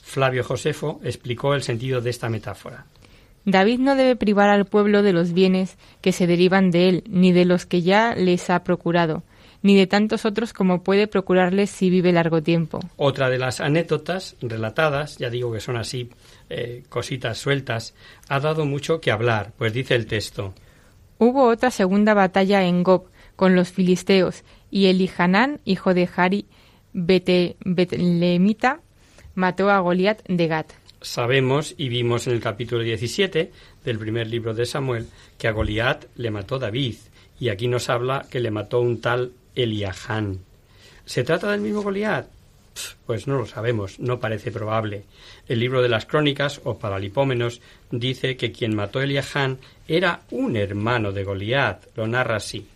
[0.00, 2.86] Flavio Josefo explicó el sentido de esta metáfora.
[3.44, 7.32] David no debe privar al pueblo de los bienes que se derivan de él, ni
[7.32, 9.24] de los que ya les ha procurado,
[9.62, 12.80] ni de tantos otros como puede procurarles si vive largo tiempo.
[12.96, 16.10] Otra de las anécdotas relatadas, ya digo que son así
[16.50, 17.94] eh, cositas sueltas,
[18.28, 20.54] ha dado mucho que hablar, pues dice el texto.
[21.18, 26.46] Hubo otra segunda batalla en Gob con los filisteos, y Elihanán, hijo de Jari,
[26.92, 28.80] Betlemita,
[29.34, 30.72] mató a Goliat de Gat.
[31.00, 33.52] Sabemos y vimos en el capítulo 17
[33.84, 35.06] del primer libro de Samuel
[35.38, 36.96] que a Goliat le mató David,
[37.38, 40.40] y aquí nos habla que le mató un tal Eliahán.
[41.04, 42.26] ¿Se trata del mismo Goliat?
[43.06, 45.04] Pues no lo sabemos, no parece probable.
[45.48, 50.56] El libro de las crónicas, o Paralipómenos, dice que quien mató a Eliahán era un
[50.56, 52.66] hermano de Goliat, lo narra así.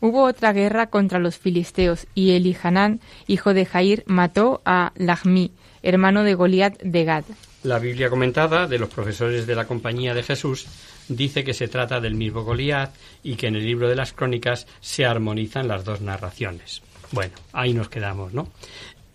[0.00, 6.24] Hubo otra guerra contra los filisteos, y Elihanán, hijo de Jair, mató a Lachmi, hermano
[6.24, 7.24] de Goliat de Gad.
[7.62, 10.66] La Biblia comentada de los profesores de la Compañía de Jesús
[11.08, 14.66] dice que se trata del mismo Goliat y que en el libro de las crónicas
[14.80, 16.82] se armonizan las dos narraciones.
[17.12, 18.48] Bueno, ahí nos quedamos, ¿no?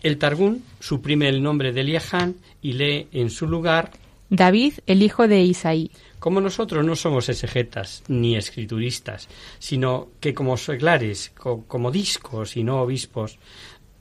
[0.02, 3.90] El Targún suprime el nombre de Eliahán y lee en su lugar
[4.30, 5.90] David, el hijo de Isaí.
[6.20, 12.80] Como nosotros no somos exegetas ni escrituristas, sino que como seglares, como discos y no
[12.80, 13.38] obispos,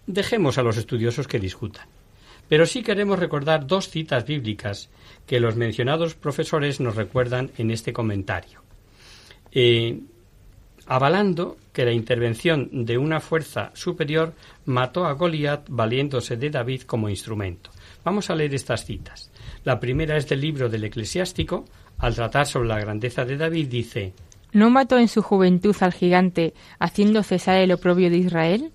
[0.06, 1.88] dejemos a los estudiosos que discutan.
[2.50, 4.90] Pero sí queremos recordar dos citas bíblicas
[5.26, 8.62] que los mencionados profesores nos recuerdan en este comentario.
[9.52, 10.00] Eh,
[10.88, 14.34] avalando que la intervención de una fuerza superior
[14.66, 17.70] mató a Goliat valiéndose de David como instrumento.
[18.04, 19.32] Vamos a leer estas citas.
[19.64, 21.66] La primera es del libro del Eclesiástico.
[22.00, 24.14] Al tratar sobre la grandeza de David dice
[24.52, 28.72] ¿No mató en su juventud al gigante haciendo cesar el oprobio de Israel?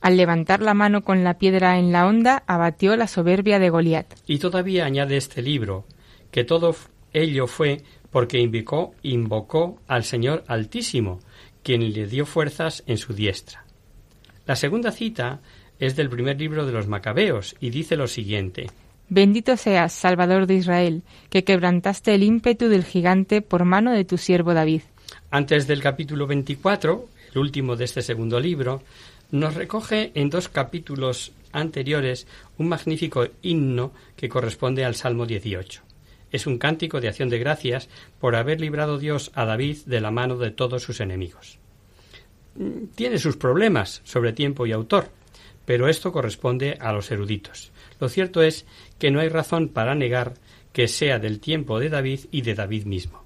[0.00, 4.14] Al levantar la mano con la piedra en la onda, abatió la soberbia de Goliat.
[4.26, 5.84] Y todavía añade este libro,
[6.30, 6.74] que todo
[7.12, 11.20] ello fue porque invocó, invocó al Señor Altísimo,
[11.62, 13.64] quien le dio fuerzas en su diestra.
[14.46, 15.40] La segunda cita
[15.78, 18.66] es del primer libro de los Macabeos y dice lo siguiente.
[19.10, 24.18] Bendito seas, Salvador de Israel, que quebrantaste el ímpetu del gigante por mano de tu
[24.18, 24.82] siervo David.
[25.30, 28.82] Antes del capítulo 24, el último de este segundo libro,
[29.30, 35.82] nos recoge en dos capítulos anteriores un magnífico himno que corresponde al Salmo 18.
[36.30, 37.88] Es un cántico de acción de gracias
[38.20, 41.58] por haber librado Dios a David de la mano de todos sus enemigos.
[42.94, 45.10] Tiene sus problemas sobre tiempo y autor,
[45.64, 47.72] pero esto corresponde a los eruditos.
[48.00, 48.66] Lo cierto es
[48.98, 50.34] que no hay razón para negar
[50.72, 53.22] que sea del tiempo de David y de David mismo.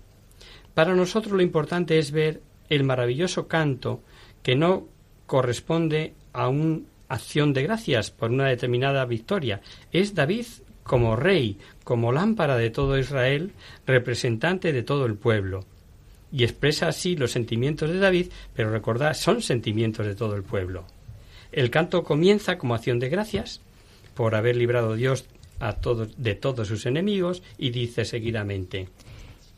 [0.75, 4.03] Para nosotros lo importante es ver el maravilloso canto
[4.43, 4.89] que no
[5.33, 9.63] corresponde a una acción de gracias por una determinada victoria.
[9.91, 10.45] Es David
[10.83, 13.53] como rey, como lámpara de todo Israel,
[13.87, 15.65] representante de todo el pueblo.
[16.31, 20.85] Y expresa así los sentimientos de David, pero recordad, son sentimientos de todo el pueblo.
[21.51, 23.63] El canto comienza como acción de gracias
[24.13, 25.25] por haber librado Dios
[25.61, 28.89] a todos de todos sus enemigos y dice seguidamente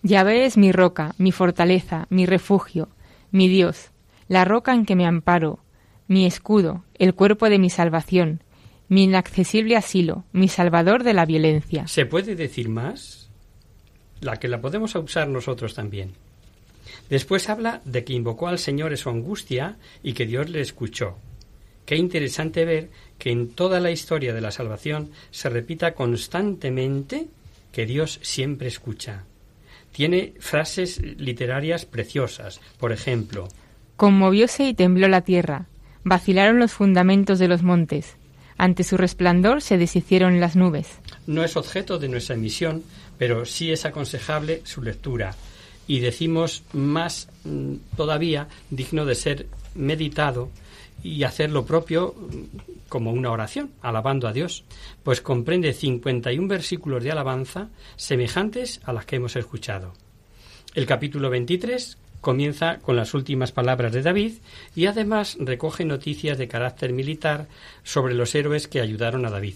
[0.03, 2.91] Yahvé es mi roca, mi fortaleza, mi refugio,
[3.33, 3.91] mi Dios,
[4.29, 5.64] la roca en que me amparo,
[6.07, 8.43] mi escudo, el cuerpo de mi salvación,
[8.89, 11.87] mi inaccesible asilo, mi salvador de la violencia.
[11.87, 13.31] ¿Se puede decir más?
[14.21, 16.13] La que la podemos usar nosotros también.
[17.09, 21.17] Después habla de que invocó al Señor en su angustia y que Dios le escuchó.
[21.87, 27.27] Qué interesante ver que en toda la historia de la salvación se repita constantemente
[27.73, 29.25] que Dios siempre escucha.
[29.93, 32.61] Tiene frases literarias preciosas.
[32.79, 33.49] Por ejemplo,
[33.97, 35.67] Conmovióse y tembló la tierra,
[36.05, 38.17] vacilaron los fundamentos de los montes,
[38.57, 40.87] ante su resplandor se deshicieron las nubes.
[41.27, 42.85] No es objeto de nuestra emisión,
[43.19, 45.35] pero sí es aconsejable su lectura.
[45.87, 50.51] Y decimos más mm, todavía digno de ser meditado
[51.03, 54.65] y hacer lo propio mm, como una oración, alabando a Dios,
[55.03, 59.93] pues comprende 51 versículos de alabanza semejantes a las que hemos escuchado.
[60.75, 64.33] El capítulo 23 comienza con las últimas palabras de David
[64.75, 67.47] y además recoge noticias de carácter militar
[67.85, 69.55] sobre los héroes que ayudaron a David.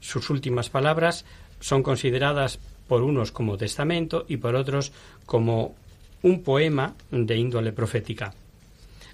[0.00, 1.24] Sus últimas palabras
[1.60, 4.92] son consideradas por unos como testamento y por otros
[5.24, 5.76] como
[6.22, 8.34] un poema de índole profética.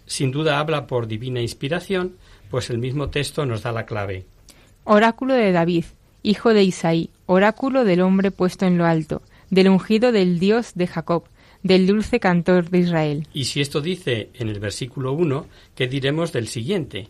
[0.07, 2.17] Sin duda habla por divina inspiración,
[2.51, 4.25] pues el mismo texto nos da la clave.
[4.85, 5.85] Oráculo de David,
[6.23, 10.87] hijo de Isaí, oráculo del hombre puesto en lo alto, del ungido del Dios de
[10.87, 11.25] Jacob,
[11.67, 13.29] del dulce cantor de Israel.
[13.33, 17.09] Y si esto dice en el versículo 1, ¿qué diremos del siguiente?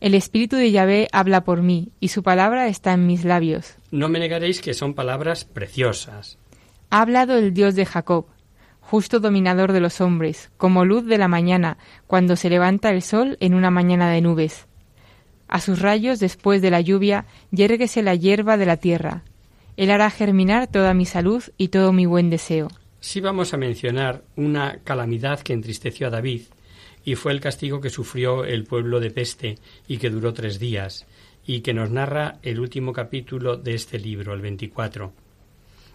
[0.00, 3.76] El Espíritu de Yahvé habla por mí, y su palabra está en mis labios.
[3.90, 6.38] No me negaréis que son palabras preciosas.
[6.90, 8.26] Ha hablado el Dios de Jacob,
[8.80, 13.36] justo dominador de los hombres, como luz de la mañana, cuando se levanta el sol
[13.40, 14.66] en una mañana de nubes.
[15.48, 19.22] A sus rayos, después de la lluvia, yérguese la hierba de la tierra.
[19.76, 22.68] Él hará germinar toda mi salud y todo mi buen deseo.
[23.06, 26.42] Sí vamos a mencionar una calamidad que entristeció a David,
[27.04, 31.06] y fue el castigo que sufrió el pueblo de Peste y que duró tres días,
[31.46, 35.12] y que nos narra el último capítulo de este libro, el 24.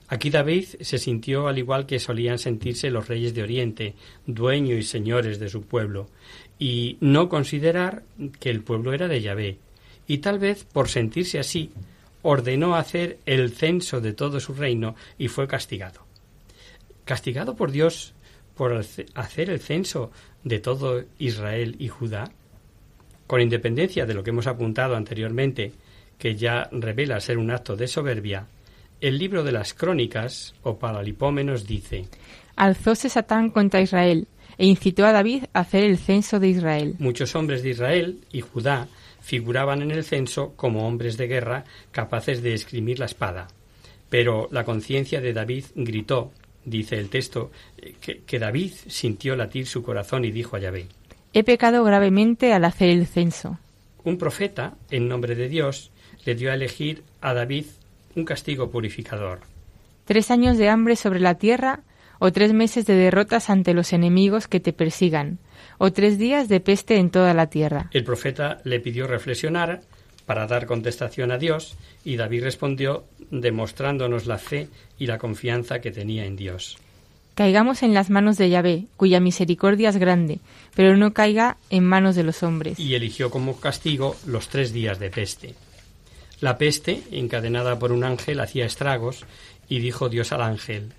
[0.07, 3.95] Aquí David se sintió al igual que solían sentirse los reyes de Oriente,
[4.25, 6.07] dueños y señores de su pueblo,
[6.59, 8.03] y no considerar
[8.39, 9.57] que el pueblo era de Yahvé,
[10.07, 11.71] y tal vez por sentirse así,
[12.21, 16.09] ordenó hacer el censo de todo su reino y fue castigado
[17.05, 18.13] castigado por Dios
[18.55, 20.11] por hacer el censo
[20.43, 22.31] de todo Israel y Judá,
[23.27, 25.73] con independencia de lo que hemos apuntado anteriormente,
[26.17, 28.47] que ya revela ser un acto de soberbia,
[29.01, 32.05] el libro de las crónicas o Paralipómenos dice
[32.55, 34.27] Alzóse Satán contra Israel
[34.57, 36.95] e incitó a David a hacer el censo de Israel.
[36.99, 38.87] Muchos hombres de Israel y Judá
[39.19, 43.47] figuraban en el censo como hombres de guerra capaces de esgrimir la espada.
[44.09, 46.31] Pero la conciencia de David gritó
[46.65, 47.51] dice el texto,
[47.99, 50.87] que, que, David sintió latir su corazón y dijo a Yahvé,
[51.33, 53.57] He pecado gravemente al hacer el censo.
[54.03, 55.91] Un profeta, en nombre de Dios,
[56.25, 57.65] le dio a elegir a David
[58.15, 59.39] un castigo purificador.
[60.05, 61.81] Tres años de hambre sobre la tierra
[62.19, 65.39] o tres meses de derrotas ante los enemigos que te persigan,
[65.79, 67.89] o tres días de peste en toda la tierra.
[67.93, 69.81] El profeta le pidió reflexionar
[70.27, 74.67] para dar contestación a Dios y David respondió demostrándonos la fe
[74.99, 76.77] y la confianza que tenía en Dios.
[77.33, 80.39] caigamos en las manos de Yahvé, cuya misericordia es grande,
[80.75, 82.77] pero no caiga en manos de los hombres.
[82.79, 85.55] Y eligió como castigo los tres días de peste.
[86.39, 89.25] La peste, encadenada por un ángel, hacía estragos,
[89.69, 90.93] y dijo Dios al ángel,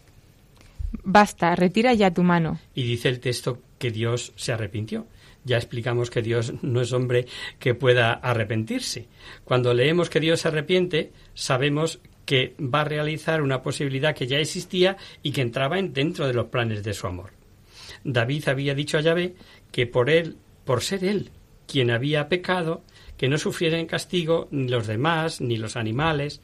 [1.05, 2.59] Basta, retira ya tu mano.
[2.75, 5.07] Y dice el texto que Dios se arrepintió.
[5.45, 7.27] Ya explicamos que Dios no es hombre
[7.59, 9.07] que pueda arrepentirse.
[9.45, 14.39] Cuando leemos que Dios se arrepiente, sabemos que va a realizar una posibilidad que ya
[14.39, 17.31] existía y que entraba en dentro de los planes de su amor.
[18.05, 19.35] David había dicho a Yahvé
[19.71, 21.31] que por él, por ser él
[21.67, 22.83] quien había pecado,
[23.17, 26.41] que no sufrieran castigo ni los demás, ni los animales.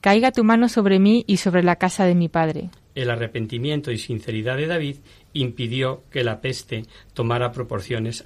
[0.00, 2.70] Caiga tu mano sobre mí y sobre la casa de mi padre.
[2.94, 4.96] El arrepentimiento y sinceridad de David
[5.32, 8.24] impidió que la peste tomara proporciones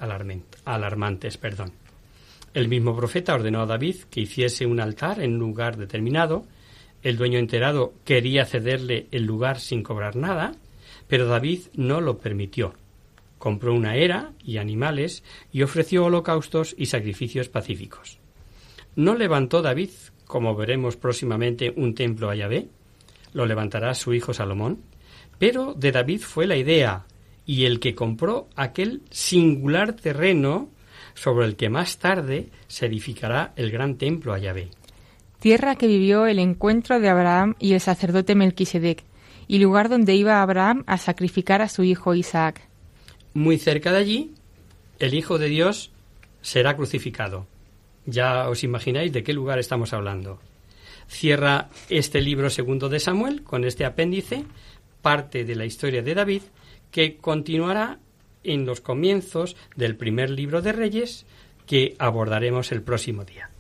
[0.64, 1.38] alarmantes.
[1.38, 1.72] Perdón.
[2.59, 6.44] El mismo profeta ordenó a David que hiciese un altar en un lugar determinado.
[7.04, 10.56] El dueño enterado quería cederle el lugar sin cobrar nada,
[11.06, 12.74] pero David no lo permitió.
[13.38, 18.18] Compró una era y animales y ofreció holocaustos y sacrificios pacíficos.
[18.96, 19.90] No levantó David,
[20.26, 22.66] como veremos próximamente, un templo a Yahvé,
[23.34, 24.82] lo levantará su hijo Salomón,
[25.38, 27.06] pero de David fue la idea
[27.46, 30.70] y el que compró aquel singular terreno
[31.20, 34.68] sobre el que más tarde se edificará el gran templo a Yahvé.
[35.40, 39.02] Tierra que vivió el encuentro de Abraham y el sacerdote Melquisedec,
[39.48, 42.60] y lugar donde iba Abraham a sacrificar a su hijo Isaac.
[43.34, 44.34] Muy cerca de allí,
[44.98, 45.90] el Hijo de Dios
[46.40, 47.46] será crucificado.
[48.06, 50.40] Ya os imagináis de qué lugar estamos hablando.
[51.08, 54.44] Cierra este libro segundo de Samuel con este apéndice,
[55.02, 56.42] parte de la historia de David,
[56.90, 57.98] que continuará
[58.45, 61.26] en los comienzos del primer libro de Reyes
[61.66, 63.51] que abordaremos el próximo día.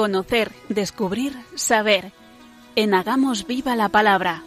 [0.00, 2.12] Conocer, descubrir, saber.
[2.74, 4.42] En Hagamos Viva la Palabra.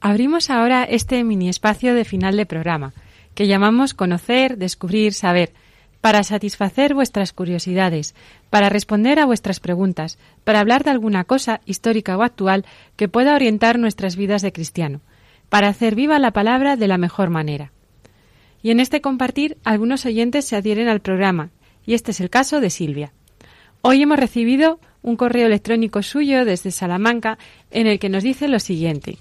[0.00, 2.92] Abrimos ahora este mini espacio de final de programa,
[3.34, 5.54] que llamamos Conocer, Descubrir, Saber,
[6.00, 8.14] para satisfacer vuestras curiosidades,
[8.48, 12.64] para responder a vuestras preguntas, para hablar de alguna cosa histórica o actual
[12.94, 15.00] que pueda orientar nuestras vidas de cristiano,
[15.48, 17.72] para hacer viva la palabra de la mejor manera.
[18.62, 21.50] Y en este compartir, algunos oyentes se adhieren al programa,
[21.86, 23.12] y este es el caso de Silvia.
[23.82, 27.38] Hoy hemos recibido un correo electrónico suyo desde Salamanca
[27.70, 29.18] en el que nos dice lo siguiente.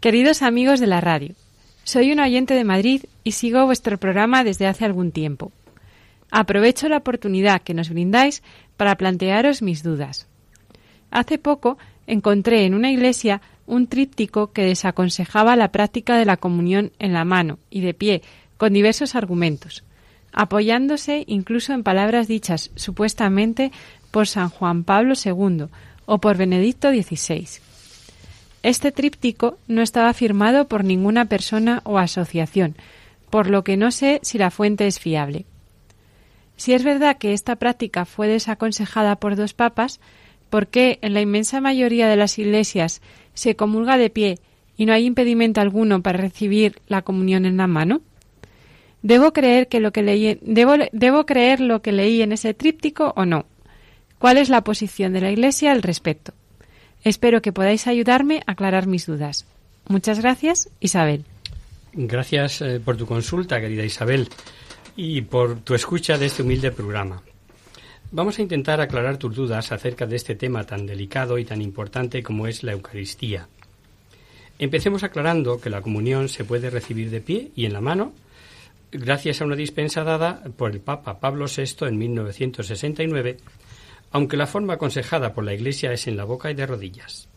[0.00, 1.34] Queridos amigos de la radio,
[1.84, 5.52] soy un oyente de Madrid y sigo vuestro programa desde hace algún tiempo.
[6.30, 8.42] Aprovecho la oportunidad que nos brindáis
[8.76, 10.26] para plantearos mis dudas.
[11.10, 11.76] Hace poco
[12.12, 17.24] encontré en una iglesia un tríptico que desaconsejaba la práctica de la comunión en la
[17.24, 18.22] mano y de pie,
[18.56, 19.82] con diversos argumentos,
[20.32, 23.72] apoyándose incluso en palabras dichas supuestamente
[24.10, 25.66] por San Juan Pablo II
[26.06, 27.48] o por Benedicto XVI.
[28.62, 32.76] Este tríptico no estaba firmado por ninguna persona o asociación,
[33.30, 35.46] por lo que no sé si la fuente es fiable.
[36.56, 39.98] Si es verdad que esta práctica fue desaconsejada por dos papas,
[40.52, 43.00] ¿por qué en la inmensa mayoría de las iglesias
[43.32, 44.38] se comulga de pie
[44.76, 48.02] y no hay impedimento alguno para recibir la comunión en la mano?
[49.00, 53.14] ¿Debo creer, que lo que leí, debo, ¿Debo creer lo que leí en ese tríptico
[53.16, 53.46] o no?
[54.18, 56.34] ¿Cuál es la posición de la Iglesia al respecto?
[57.02, 59.46] Espero que podáis ayudarme a aclarar mis dudas.
[59.88, 61.24] Muchas gracias, Isabel.
[61.94, 64.28] Gracias eh, por tu consulta, querida Isabel,
[64.96, 67.22] y por tu escucha de este humilde programa.
[68.14, 72.22] Vamos a intentar aclarar tus dudas acerca de este tema tan delicado y tan importante
[72.22, 73.48] como es la Eucaristía.
[74.58, 78.12] Empecemos aclarando que la comunión se puede recibir de pie y en la mano,
[78.90, 83.38] gracias a una dispensa dada por el Papa Pablo VI en 1969,
[84.10, 87.30] aunque la forma aconsejada por la Iglesia es en la boca y de rodillas.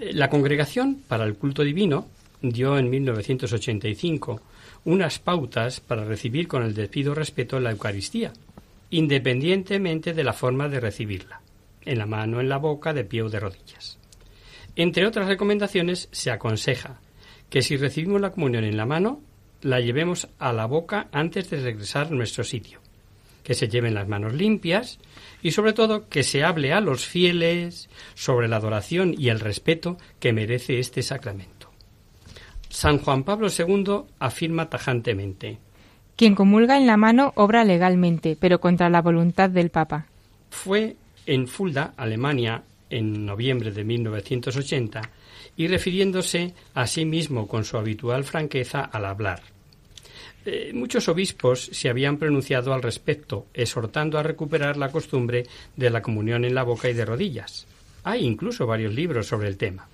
[0.00, 2.08] La Congregación para el Culto Divino
[2.40, 4.40] dio en 1985
[4.86, 8.32] unas pautas para recibir con el debido respeto la Eucaristía,
[8.94, 11.40] independientemente de la forma de recibirla,
[11.84, 13.98] en la mano, en la boca, de pie o de rodillas.
[14.76, 17.00] Entre otras recomendaciones, se aconseja
[17.50, 19.20] que si recibimos la comunión en la mano,
[19.62, 22.78] la llevemos a la boca antes de regresar a nuestro sitio,
[23.42, 25.00] que se lleven las manos limpias
[25.42, 29.98] y sobre todo que se hable a los fieles sobre la adoración y el respeto
[30.20, 31.68] que merece este sacramento.
[32.68, 35.58] San Juan Pablo II afirma tajantemente
[36.16, 40.06] Quien comulga en la mano obra legalmente, pero contra la voluntad del Papa.
[40.50, 40.96] Fue
[41.26, 45.02] en Fulda, Alemania, en noviembre de 1980
[45.56, 49.42] y refiriéndose a sí mismo con su habitual franqueza al hablar.
[50.46, 56.02] Eh, muchos obispos se habían pronunciado al respecto, exhortando a recuperar la costumbre de la
[56.02, 57.66] comunión en la boca y de rodillas.
[58.04, 59.88] Hay incluso varios libros sobre el tema.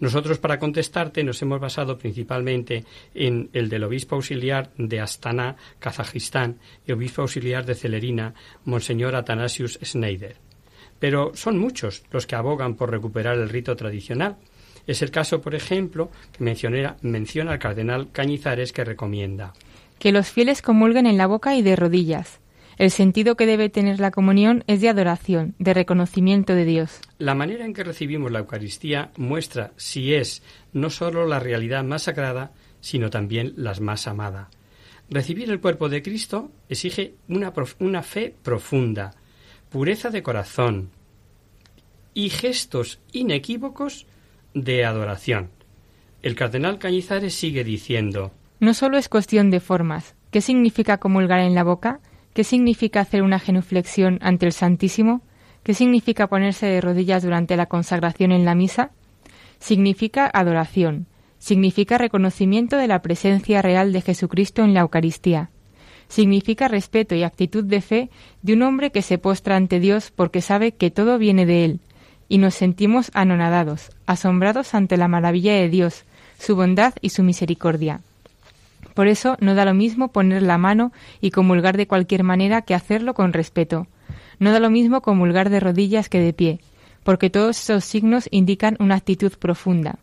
[0.00, 2.84] Nosotros, para contestarte, nos hemos basado principalmente
[3.14, 8.34] en el del obispo auxiliar de Astana, Kazajistán, y obispo auxiliar de Celerina,
[8.64, 10.36] Monseñor Athanasius Schneider.
[10.98, 14.36] Pero son muchos los que abogan por recuperar el rito tradicional.
[14.86, 19.52] Es el caso, por ejemplo, que menciona el cardenal Cañizares que recomienda
[19.98, 22.40] que los fieles comulguen en la boca y de rodillas.
[22.76, 27.00] El sentido que debe tener la comunión es de adoración, de reconocimiento de Dios.
[27.18, 32.02] La manera en que recibimos la Eucaristía muestra si es no sólo la realidad más
[32.02, 34.50] sagrada, sino también la más amada.
[35.10, 39.14] Recibir el cuerpo de Cristo exige una, una fe profunda,
[39.70, 40.90] pureza de corazón
[42.14, 44.06] y gestos inequívocos
[44.54, 45.50] de adoración.
[46.22, 50.14] El cardenal Cañizares sigue diciendo No solo es cuestión de formas.
[50.30, 52.00] ¿Qué significa comulgar en la boca?
[52.34, 55.22] ¿Qué significa hacer una genuflexión ante el Santísimo?
[55.62, 58.90] ¿Qué significa ponerse de rodillas durante la consagración en la misa?
[59.60, 61.06] Significa adoración,
[61.38, 65.50] significa reconocimiento de la presencia real de Jesucristo en la Eucaristía,
[66.08, 68.10] significa respeto y actitud de fe
[68.42, 71.80] de un hombre que se postra ante Dios porque sabe que todo viene de Él,
[72.28, 76.04] y nos sentimos anonadados, asombrados ante la maravilla de Dios,
[76.38, 78.00] su bondad y su misericordia.
[78.94, 82.74] Por eso no da lo mismo poner la mano y comulgar de cualquier manera que
[82.74, 83.88] hacerlo con respeto.
[84.38, 86.60] No da lo mismo comulgar de rodillas que de pie,
[87.02, 89.98] porque todos esos signos indican una actitud profunda.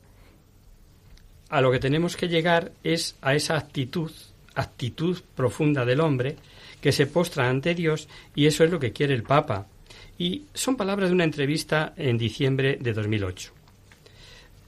[1.50, 4.12] A lo que tenemos que llegar es a esa actitud,
[4.56, 6.38] actitud profunda del hombre,
[6.80, 9.68] que se postra ante Dios, y eso es lo que quiere el Papa.
[10.18, 13.61] Y son palabras de una entrevista en diciembre de 2008.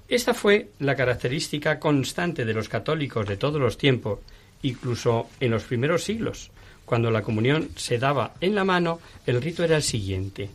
[0.07, 4.19] Esta fue la característica constante de los católicos de todos los tiempos,
[4.61, 6.51] incluso en los primeros siglos.
[6.85, 10.49] Cuando la comunión se daba en la mano, el rito era el siguiente.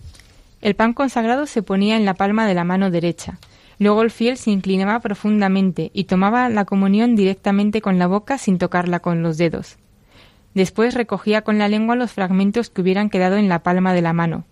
[0.61, 3.39] El pan consagrado se ponía en la palma de la mano derecha.
[3.79, 8.59] Luego el fiel se inclinaba profundamente y tomaba la comunión directamente con la boca sin
[8.59, 9.77] tocarla con los dedos.
[10.55, 14.13] Después recogía con la lengua los fragmentos que hubieran quedado en la palma de la
[14.13, 14.45] mano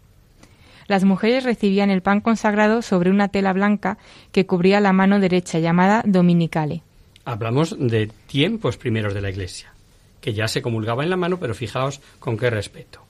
[0.87, 3.99] las mujeres recibían el pan consagrado sobre una tela blanca
[4.33, 6.83] que cubría la mano derecha, llamada dominicale.
[7.25, 9.73] Hablamos de tiempos primeros de la Iglesia,
[10.21, 13.07] que ya se comulgaba en la mano, pero fijaos con qué respeto.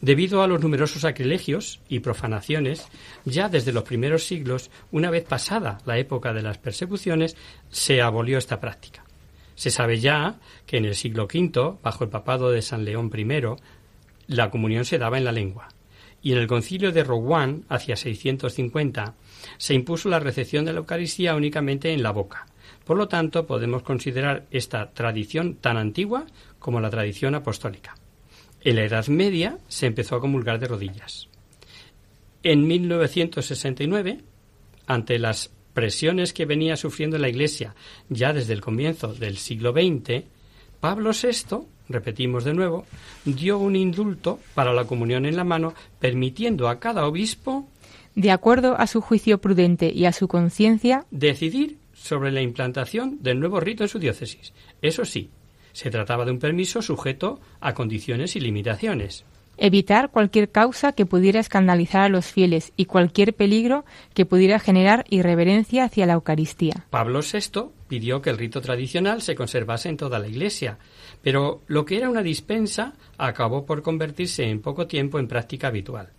[0.00, 2.88] Debido a los numerosos sacrilegios y profanaciones,
[3.26, 7.36] ya desde los primeros siglos, una vez pasada la época de las persecuciones,
[7.70, 9.04] se abolió esta práctica.
[9.56, 13.26] Se sabe ya que en el siglo V, bajo el papado de San León I,
[14.26, 15.68] la comunión se daba en la lengua,
[16.22, 19.14] y en el concilio de Rouen, hacia 650,
[19.56, 22.46] se impuso la recepción de la Eucaristía únicamente en la boca.
[22.84, 26.26] Por lo tanto, podemos considerar esta tradición tan antigua
[26.58, 27.96] como la tradición apostólica.
[28.62, 31.28] En la Edad Media se empezó a comulgar de rodillas.
[32.42, 34.20] En 1969,
[34.86, 37.74] ante las presiones que venía sufriendo la Iglesia
[38.08, 40.24] ya desde el comienzo del siglo XX,
[40.80, 42.86] Pablo VI repetimos de nuevo,
[43.24, 47.68] dio un indulto para la comunión en la mano, permitiendo a cada obispo,
[48.14, 53.38] de acuerdo a su juicio prudente y a su conciencia, decidir sobre la implantación del
[53.40, 54.52] nuevo rito en su diócesis.
[54.80, 55.30] Eso sí,
[55.72, 59.24] se trataba de un permiso sujeto a condiciones y limitaciones.
[59.62, 63.84] evitar cualquier causa que pudiera escandalizar a los fieles y cualquier peligro
[64.14, 66.86] que pudiera generar irreverencia hacia la Eucaristía.
[66.88, 70.78] Pablo VI pidió que el rito tradicional se conservase en toda la Iglesia,
[71.22, 76.10] pero lo que era una dispensa acabó por convertirse en poco tiempo en práctica habitual.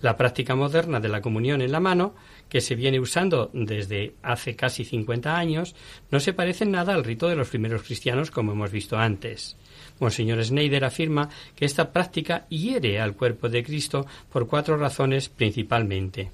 [0.00, 2.14] La práctica moderna de la comunión en la mano,
[2.48, 5.76] que se viene usando desde hace casi 50 años,
[6.10, 9.58] no se parece nada al rito de los primeros cristianos como hemos visto antes.
[10.00, 16.30] Monseñor Schneider afirma que esta práctica hiere al cuerpo de Cristo por cuatro razones principalmente.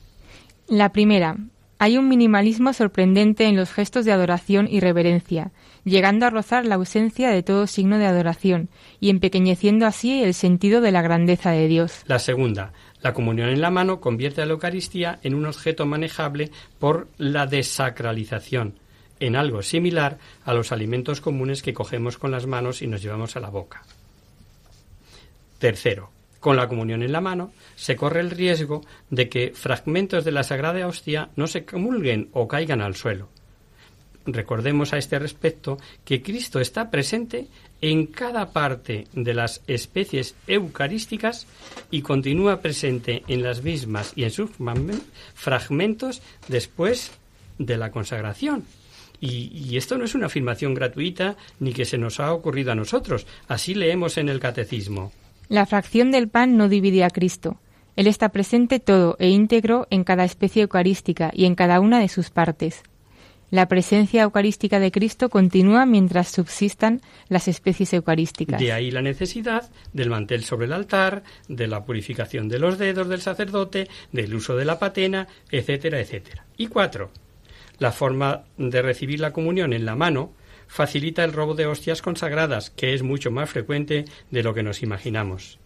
[0.68, 1.36] La primera,
[1.78, 5.52] hay un minimalismo sorprendente en los gestos de adoración y reverencia,
[5.84, 8.68] llegando a rozar la ausencia de todo signo de adoración
[9.00, 12.02] y empequeñeciendo así el sentido de la grandeza de Dios.
[12.06, 16.50] La segunda, la comunión en la mano convierte a la Eucaristía en un objeto manejable
[16.80, 18.74] por la desacralización,
[19.20, 23.36] en algo similar a los alimentos comunes que cogemos con las manos y nos llevamos
[23.36, 23.82] a la boca.
[25.58, 26.10] Tercero,
[26.40, 30.42] con la comunión en la mano se corre el riesgo de que fragmentos de la
[30.42, 33.28] Sagrada Hostia no se comulguen o caigan al suelo.
[34.30, 37.48] Recordemos a este respecto que Cristo está presente
[37.80, 41.46] en cada parte de las especies eucarísticas
[41.90, 44.50] y continúa presente en las mismas y en sus
[45.34, 47.10] fragmentos después
[47.58, 48.64] de la consagración.
[49.20, 52.76] Y, y, esto no es una afirmación gratuita ni que se nos ha ocurrido a
[52.76, 53.26] nosotros.
[53.48, 55.12] Así leemos en el Catecismo.
[55.48, 57.58] La fracción del pan no divide a Cristo.
[57.96, 62.08] Él está presente todo e íntegro en cada especie eucarística y en cada una de
[62.08, 62.82] sus partes.
[63.50, 68.60] La presencia eucarística de Cristo continúa mientras subsistan las especies eucarísticas.
[68.60, 73.08] De ahí la necesidad del mantel sobre el altar, de la purificación de los dedos
[73.08, 76.44] del sacerdote, del uso de la patena, etcétera, etcétera.
[76.58, 77.10] Y cuatro,
[77.78, 80.32] la forma de recibir la comunión en la mano
[80.68, 84.82] facilita el robo de hostias consagradas, que es mucho más frecuente de lo que nos
[84.84, 85.58] imaginamos.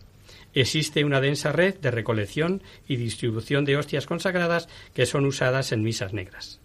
[0.55, 5.83] Existe una densa red de recolección y distribución de hostias consagradas que son usadas en
[5.83, 6.63] misas negras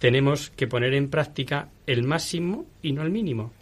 [0.00, 3.52] tenemos que poner en práctica el máximo y no el mínimo,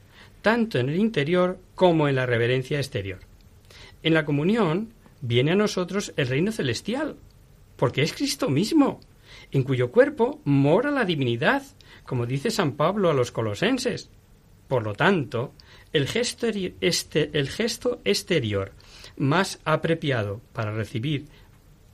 [0.41, 3.19] tanto en el interior como en la reverencia exterior.
[4.05, 7.17] En la comunión viene a nosotros el reino celestial,
[7.77, 9.01] porque es Cristo mismo,
[9.51, 11.65] en cuyo cuerpo mora la divinidad,
[12.09, 14.09] como dice San Pablo a los colosenses.
[14.67, 15.53] Por lo tanto,
[15.93, 16.47] el gesto,
[16.81, 18.73] este, el gesto exterior
[19.19, 21.27] más apropiado para recibir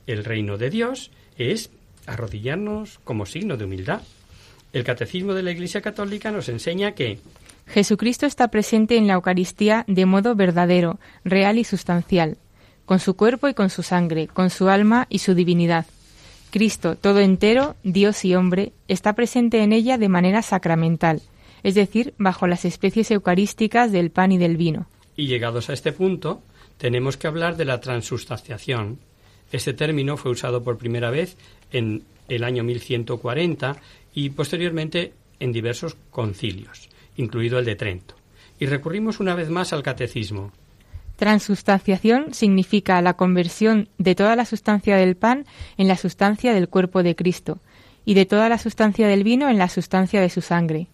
[0.07, 1.69] el reino de Dios es
[2.05, 4.03] arrodillarnos como signo de humildad.
[4.71, 7.19] El Catecismo de la Iglesia Católica nos enseña que
[7.67, 12.37] Jesucristo está presente en la Eucaristía de modo verdadero, real y sustancial,
[12.85, 15.85] con su cuerpo y con su sangre, con su alma y su divinidad.
[16.55, 21.21] Cristo, todo entero, Dios y hombre, está presente en ella de manera sacramental,
[21.63, 24.87] es decir, bajo las especies eucarísticas del pan y del vino.
[25.17, 26.41] Y llegados a este punto,
[26.77, 28.99] tenemos que hablar de la transustanciación.
[29.51, 31.35] Este término fue usado por primera vez
[31.73, 33.75] en el año 1140
[34.13, 36.87] y posteriormente en diversos concilios,
[37.17, 38.15] incluido el de Trento.
[38.61, 40.53] Y recurrimos una vez más al catecismo.
[41.15, 45.45] Transustanciación significa la conversión de toda la sustancia del pan
[45.77, 47.59] en la sustancia del cuerpo de Cristo
[48.03, 50.87] y de toda la sustancia del vino en la sustancia de su sangre.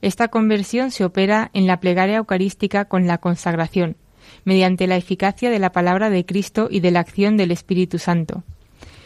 [0.00, 3.96] Esta conversión se opera en la plegaria eucarística con la consagración,
[4.44, 8.44] mediante la eficacia de la palabra de Cristo y de la acción del Espíritu Santo.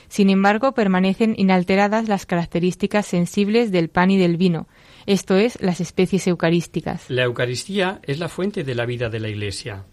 [0.09, 4.69] Sin embargo, permanecen inalteradas las características sensibles del pan y del vino,
[5.07, 7.09] esto es, las especies eucarísticas.
[7.09, 9.85] La Eucaristía es la fuente de la vida de la Iglesia.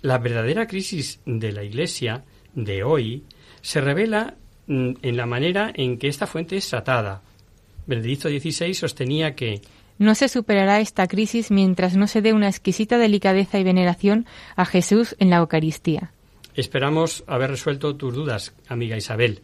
[0.00, 2.24] La verdadera crisis de la Iglesia
[2.54, 3.24] de hoy
[3.62, 4.36] se revela
[4.66, 7.22] mm, en la manera en que esta fuente es tratada.
[7.86, 9.60] Benedicto XVI sostenía que
[9.98, 14.64] no se superará esta crisis mientras no se dé una exquisita delicadeza y veneración a
[14.64, 16.12] Jesús en la Eucaristía.
[16.54, 19.42] Esperamos haber resuelto tus dudas, amiga Isabel,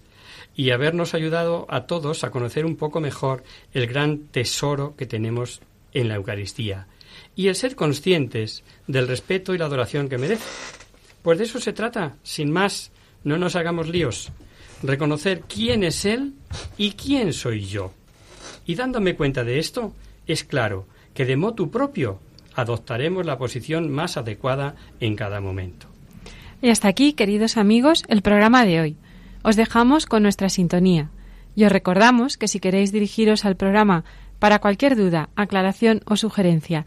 [0.54, 3.42] y habernos ayudado a todos a conocer un poco mejor
[3.72, 5.60] el gran tesoro que tenemos
[5.92, 6.86] en la Eucaristía
[7.36, 10.44] y el ser conscientes del respeto y la adoración que merece.
[11.22, 12.92] Pues de eso se trata, sin más,
[13.24, 14.30] no nos hagamos líos.
[14.82, 16.34] Reconocer quién es Él
[16.76, 17.92] y quién soy yo.
[18.66, 19.94] Y dándome cuenta de esto,
[20.26, 22.20] es claro que de motu propio
[22.54, 25.86] adoptaremos la posición más adecuada en cada momento.
[26.62, 28.96] Y hasta aquí, queridos amigos, el programa de hoy.
[29.42, 31.10] Os dejamos con nuestra sintonía.
[31.54, 34.04] Y os recordamos que si queréis dirigiros al programa
[34.38, 36.86] para cualquier duda, aclaración o sugerencia,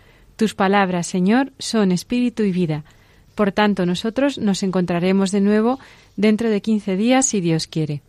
[0.41, 2.83] Tus palabras, Señor, son espíritu y vida.
[3.35, 5.79] Por tanto, nosotros nos encontraremos de nuevo
[6.15, 8.01] dentro de 15 días, si Dios quiere.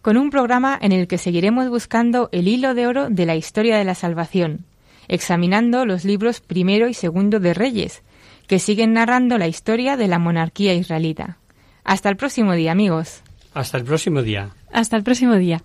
[0.00, 3.76] Con un programa en el que seguiremos buscando el hilo de oro de la historia
[3.76, 4.66] de la salvación,
[5.08, 8.02] examinando los libros primero y segundo de Reyes,
[8.46, 11.38] que siguen narrando la historia de la monarquía israelita.
[11.82, 13.20] Hasta el próximo día, amigos.
[13.52, 14.50] Hasta el próximo día.
[14.70, 15.64] Hasta el próximo día.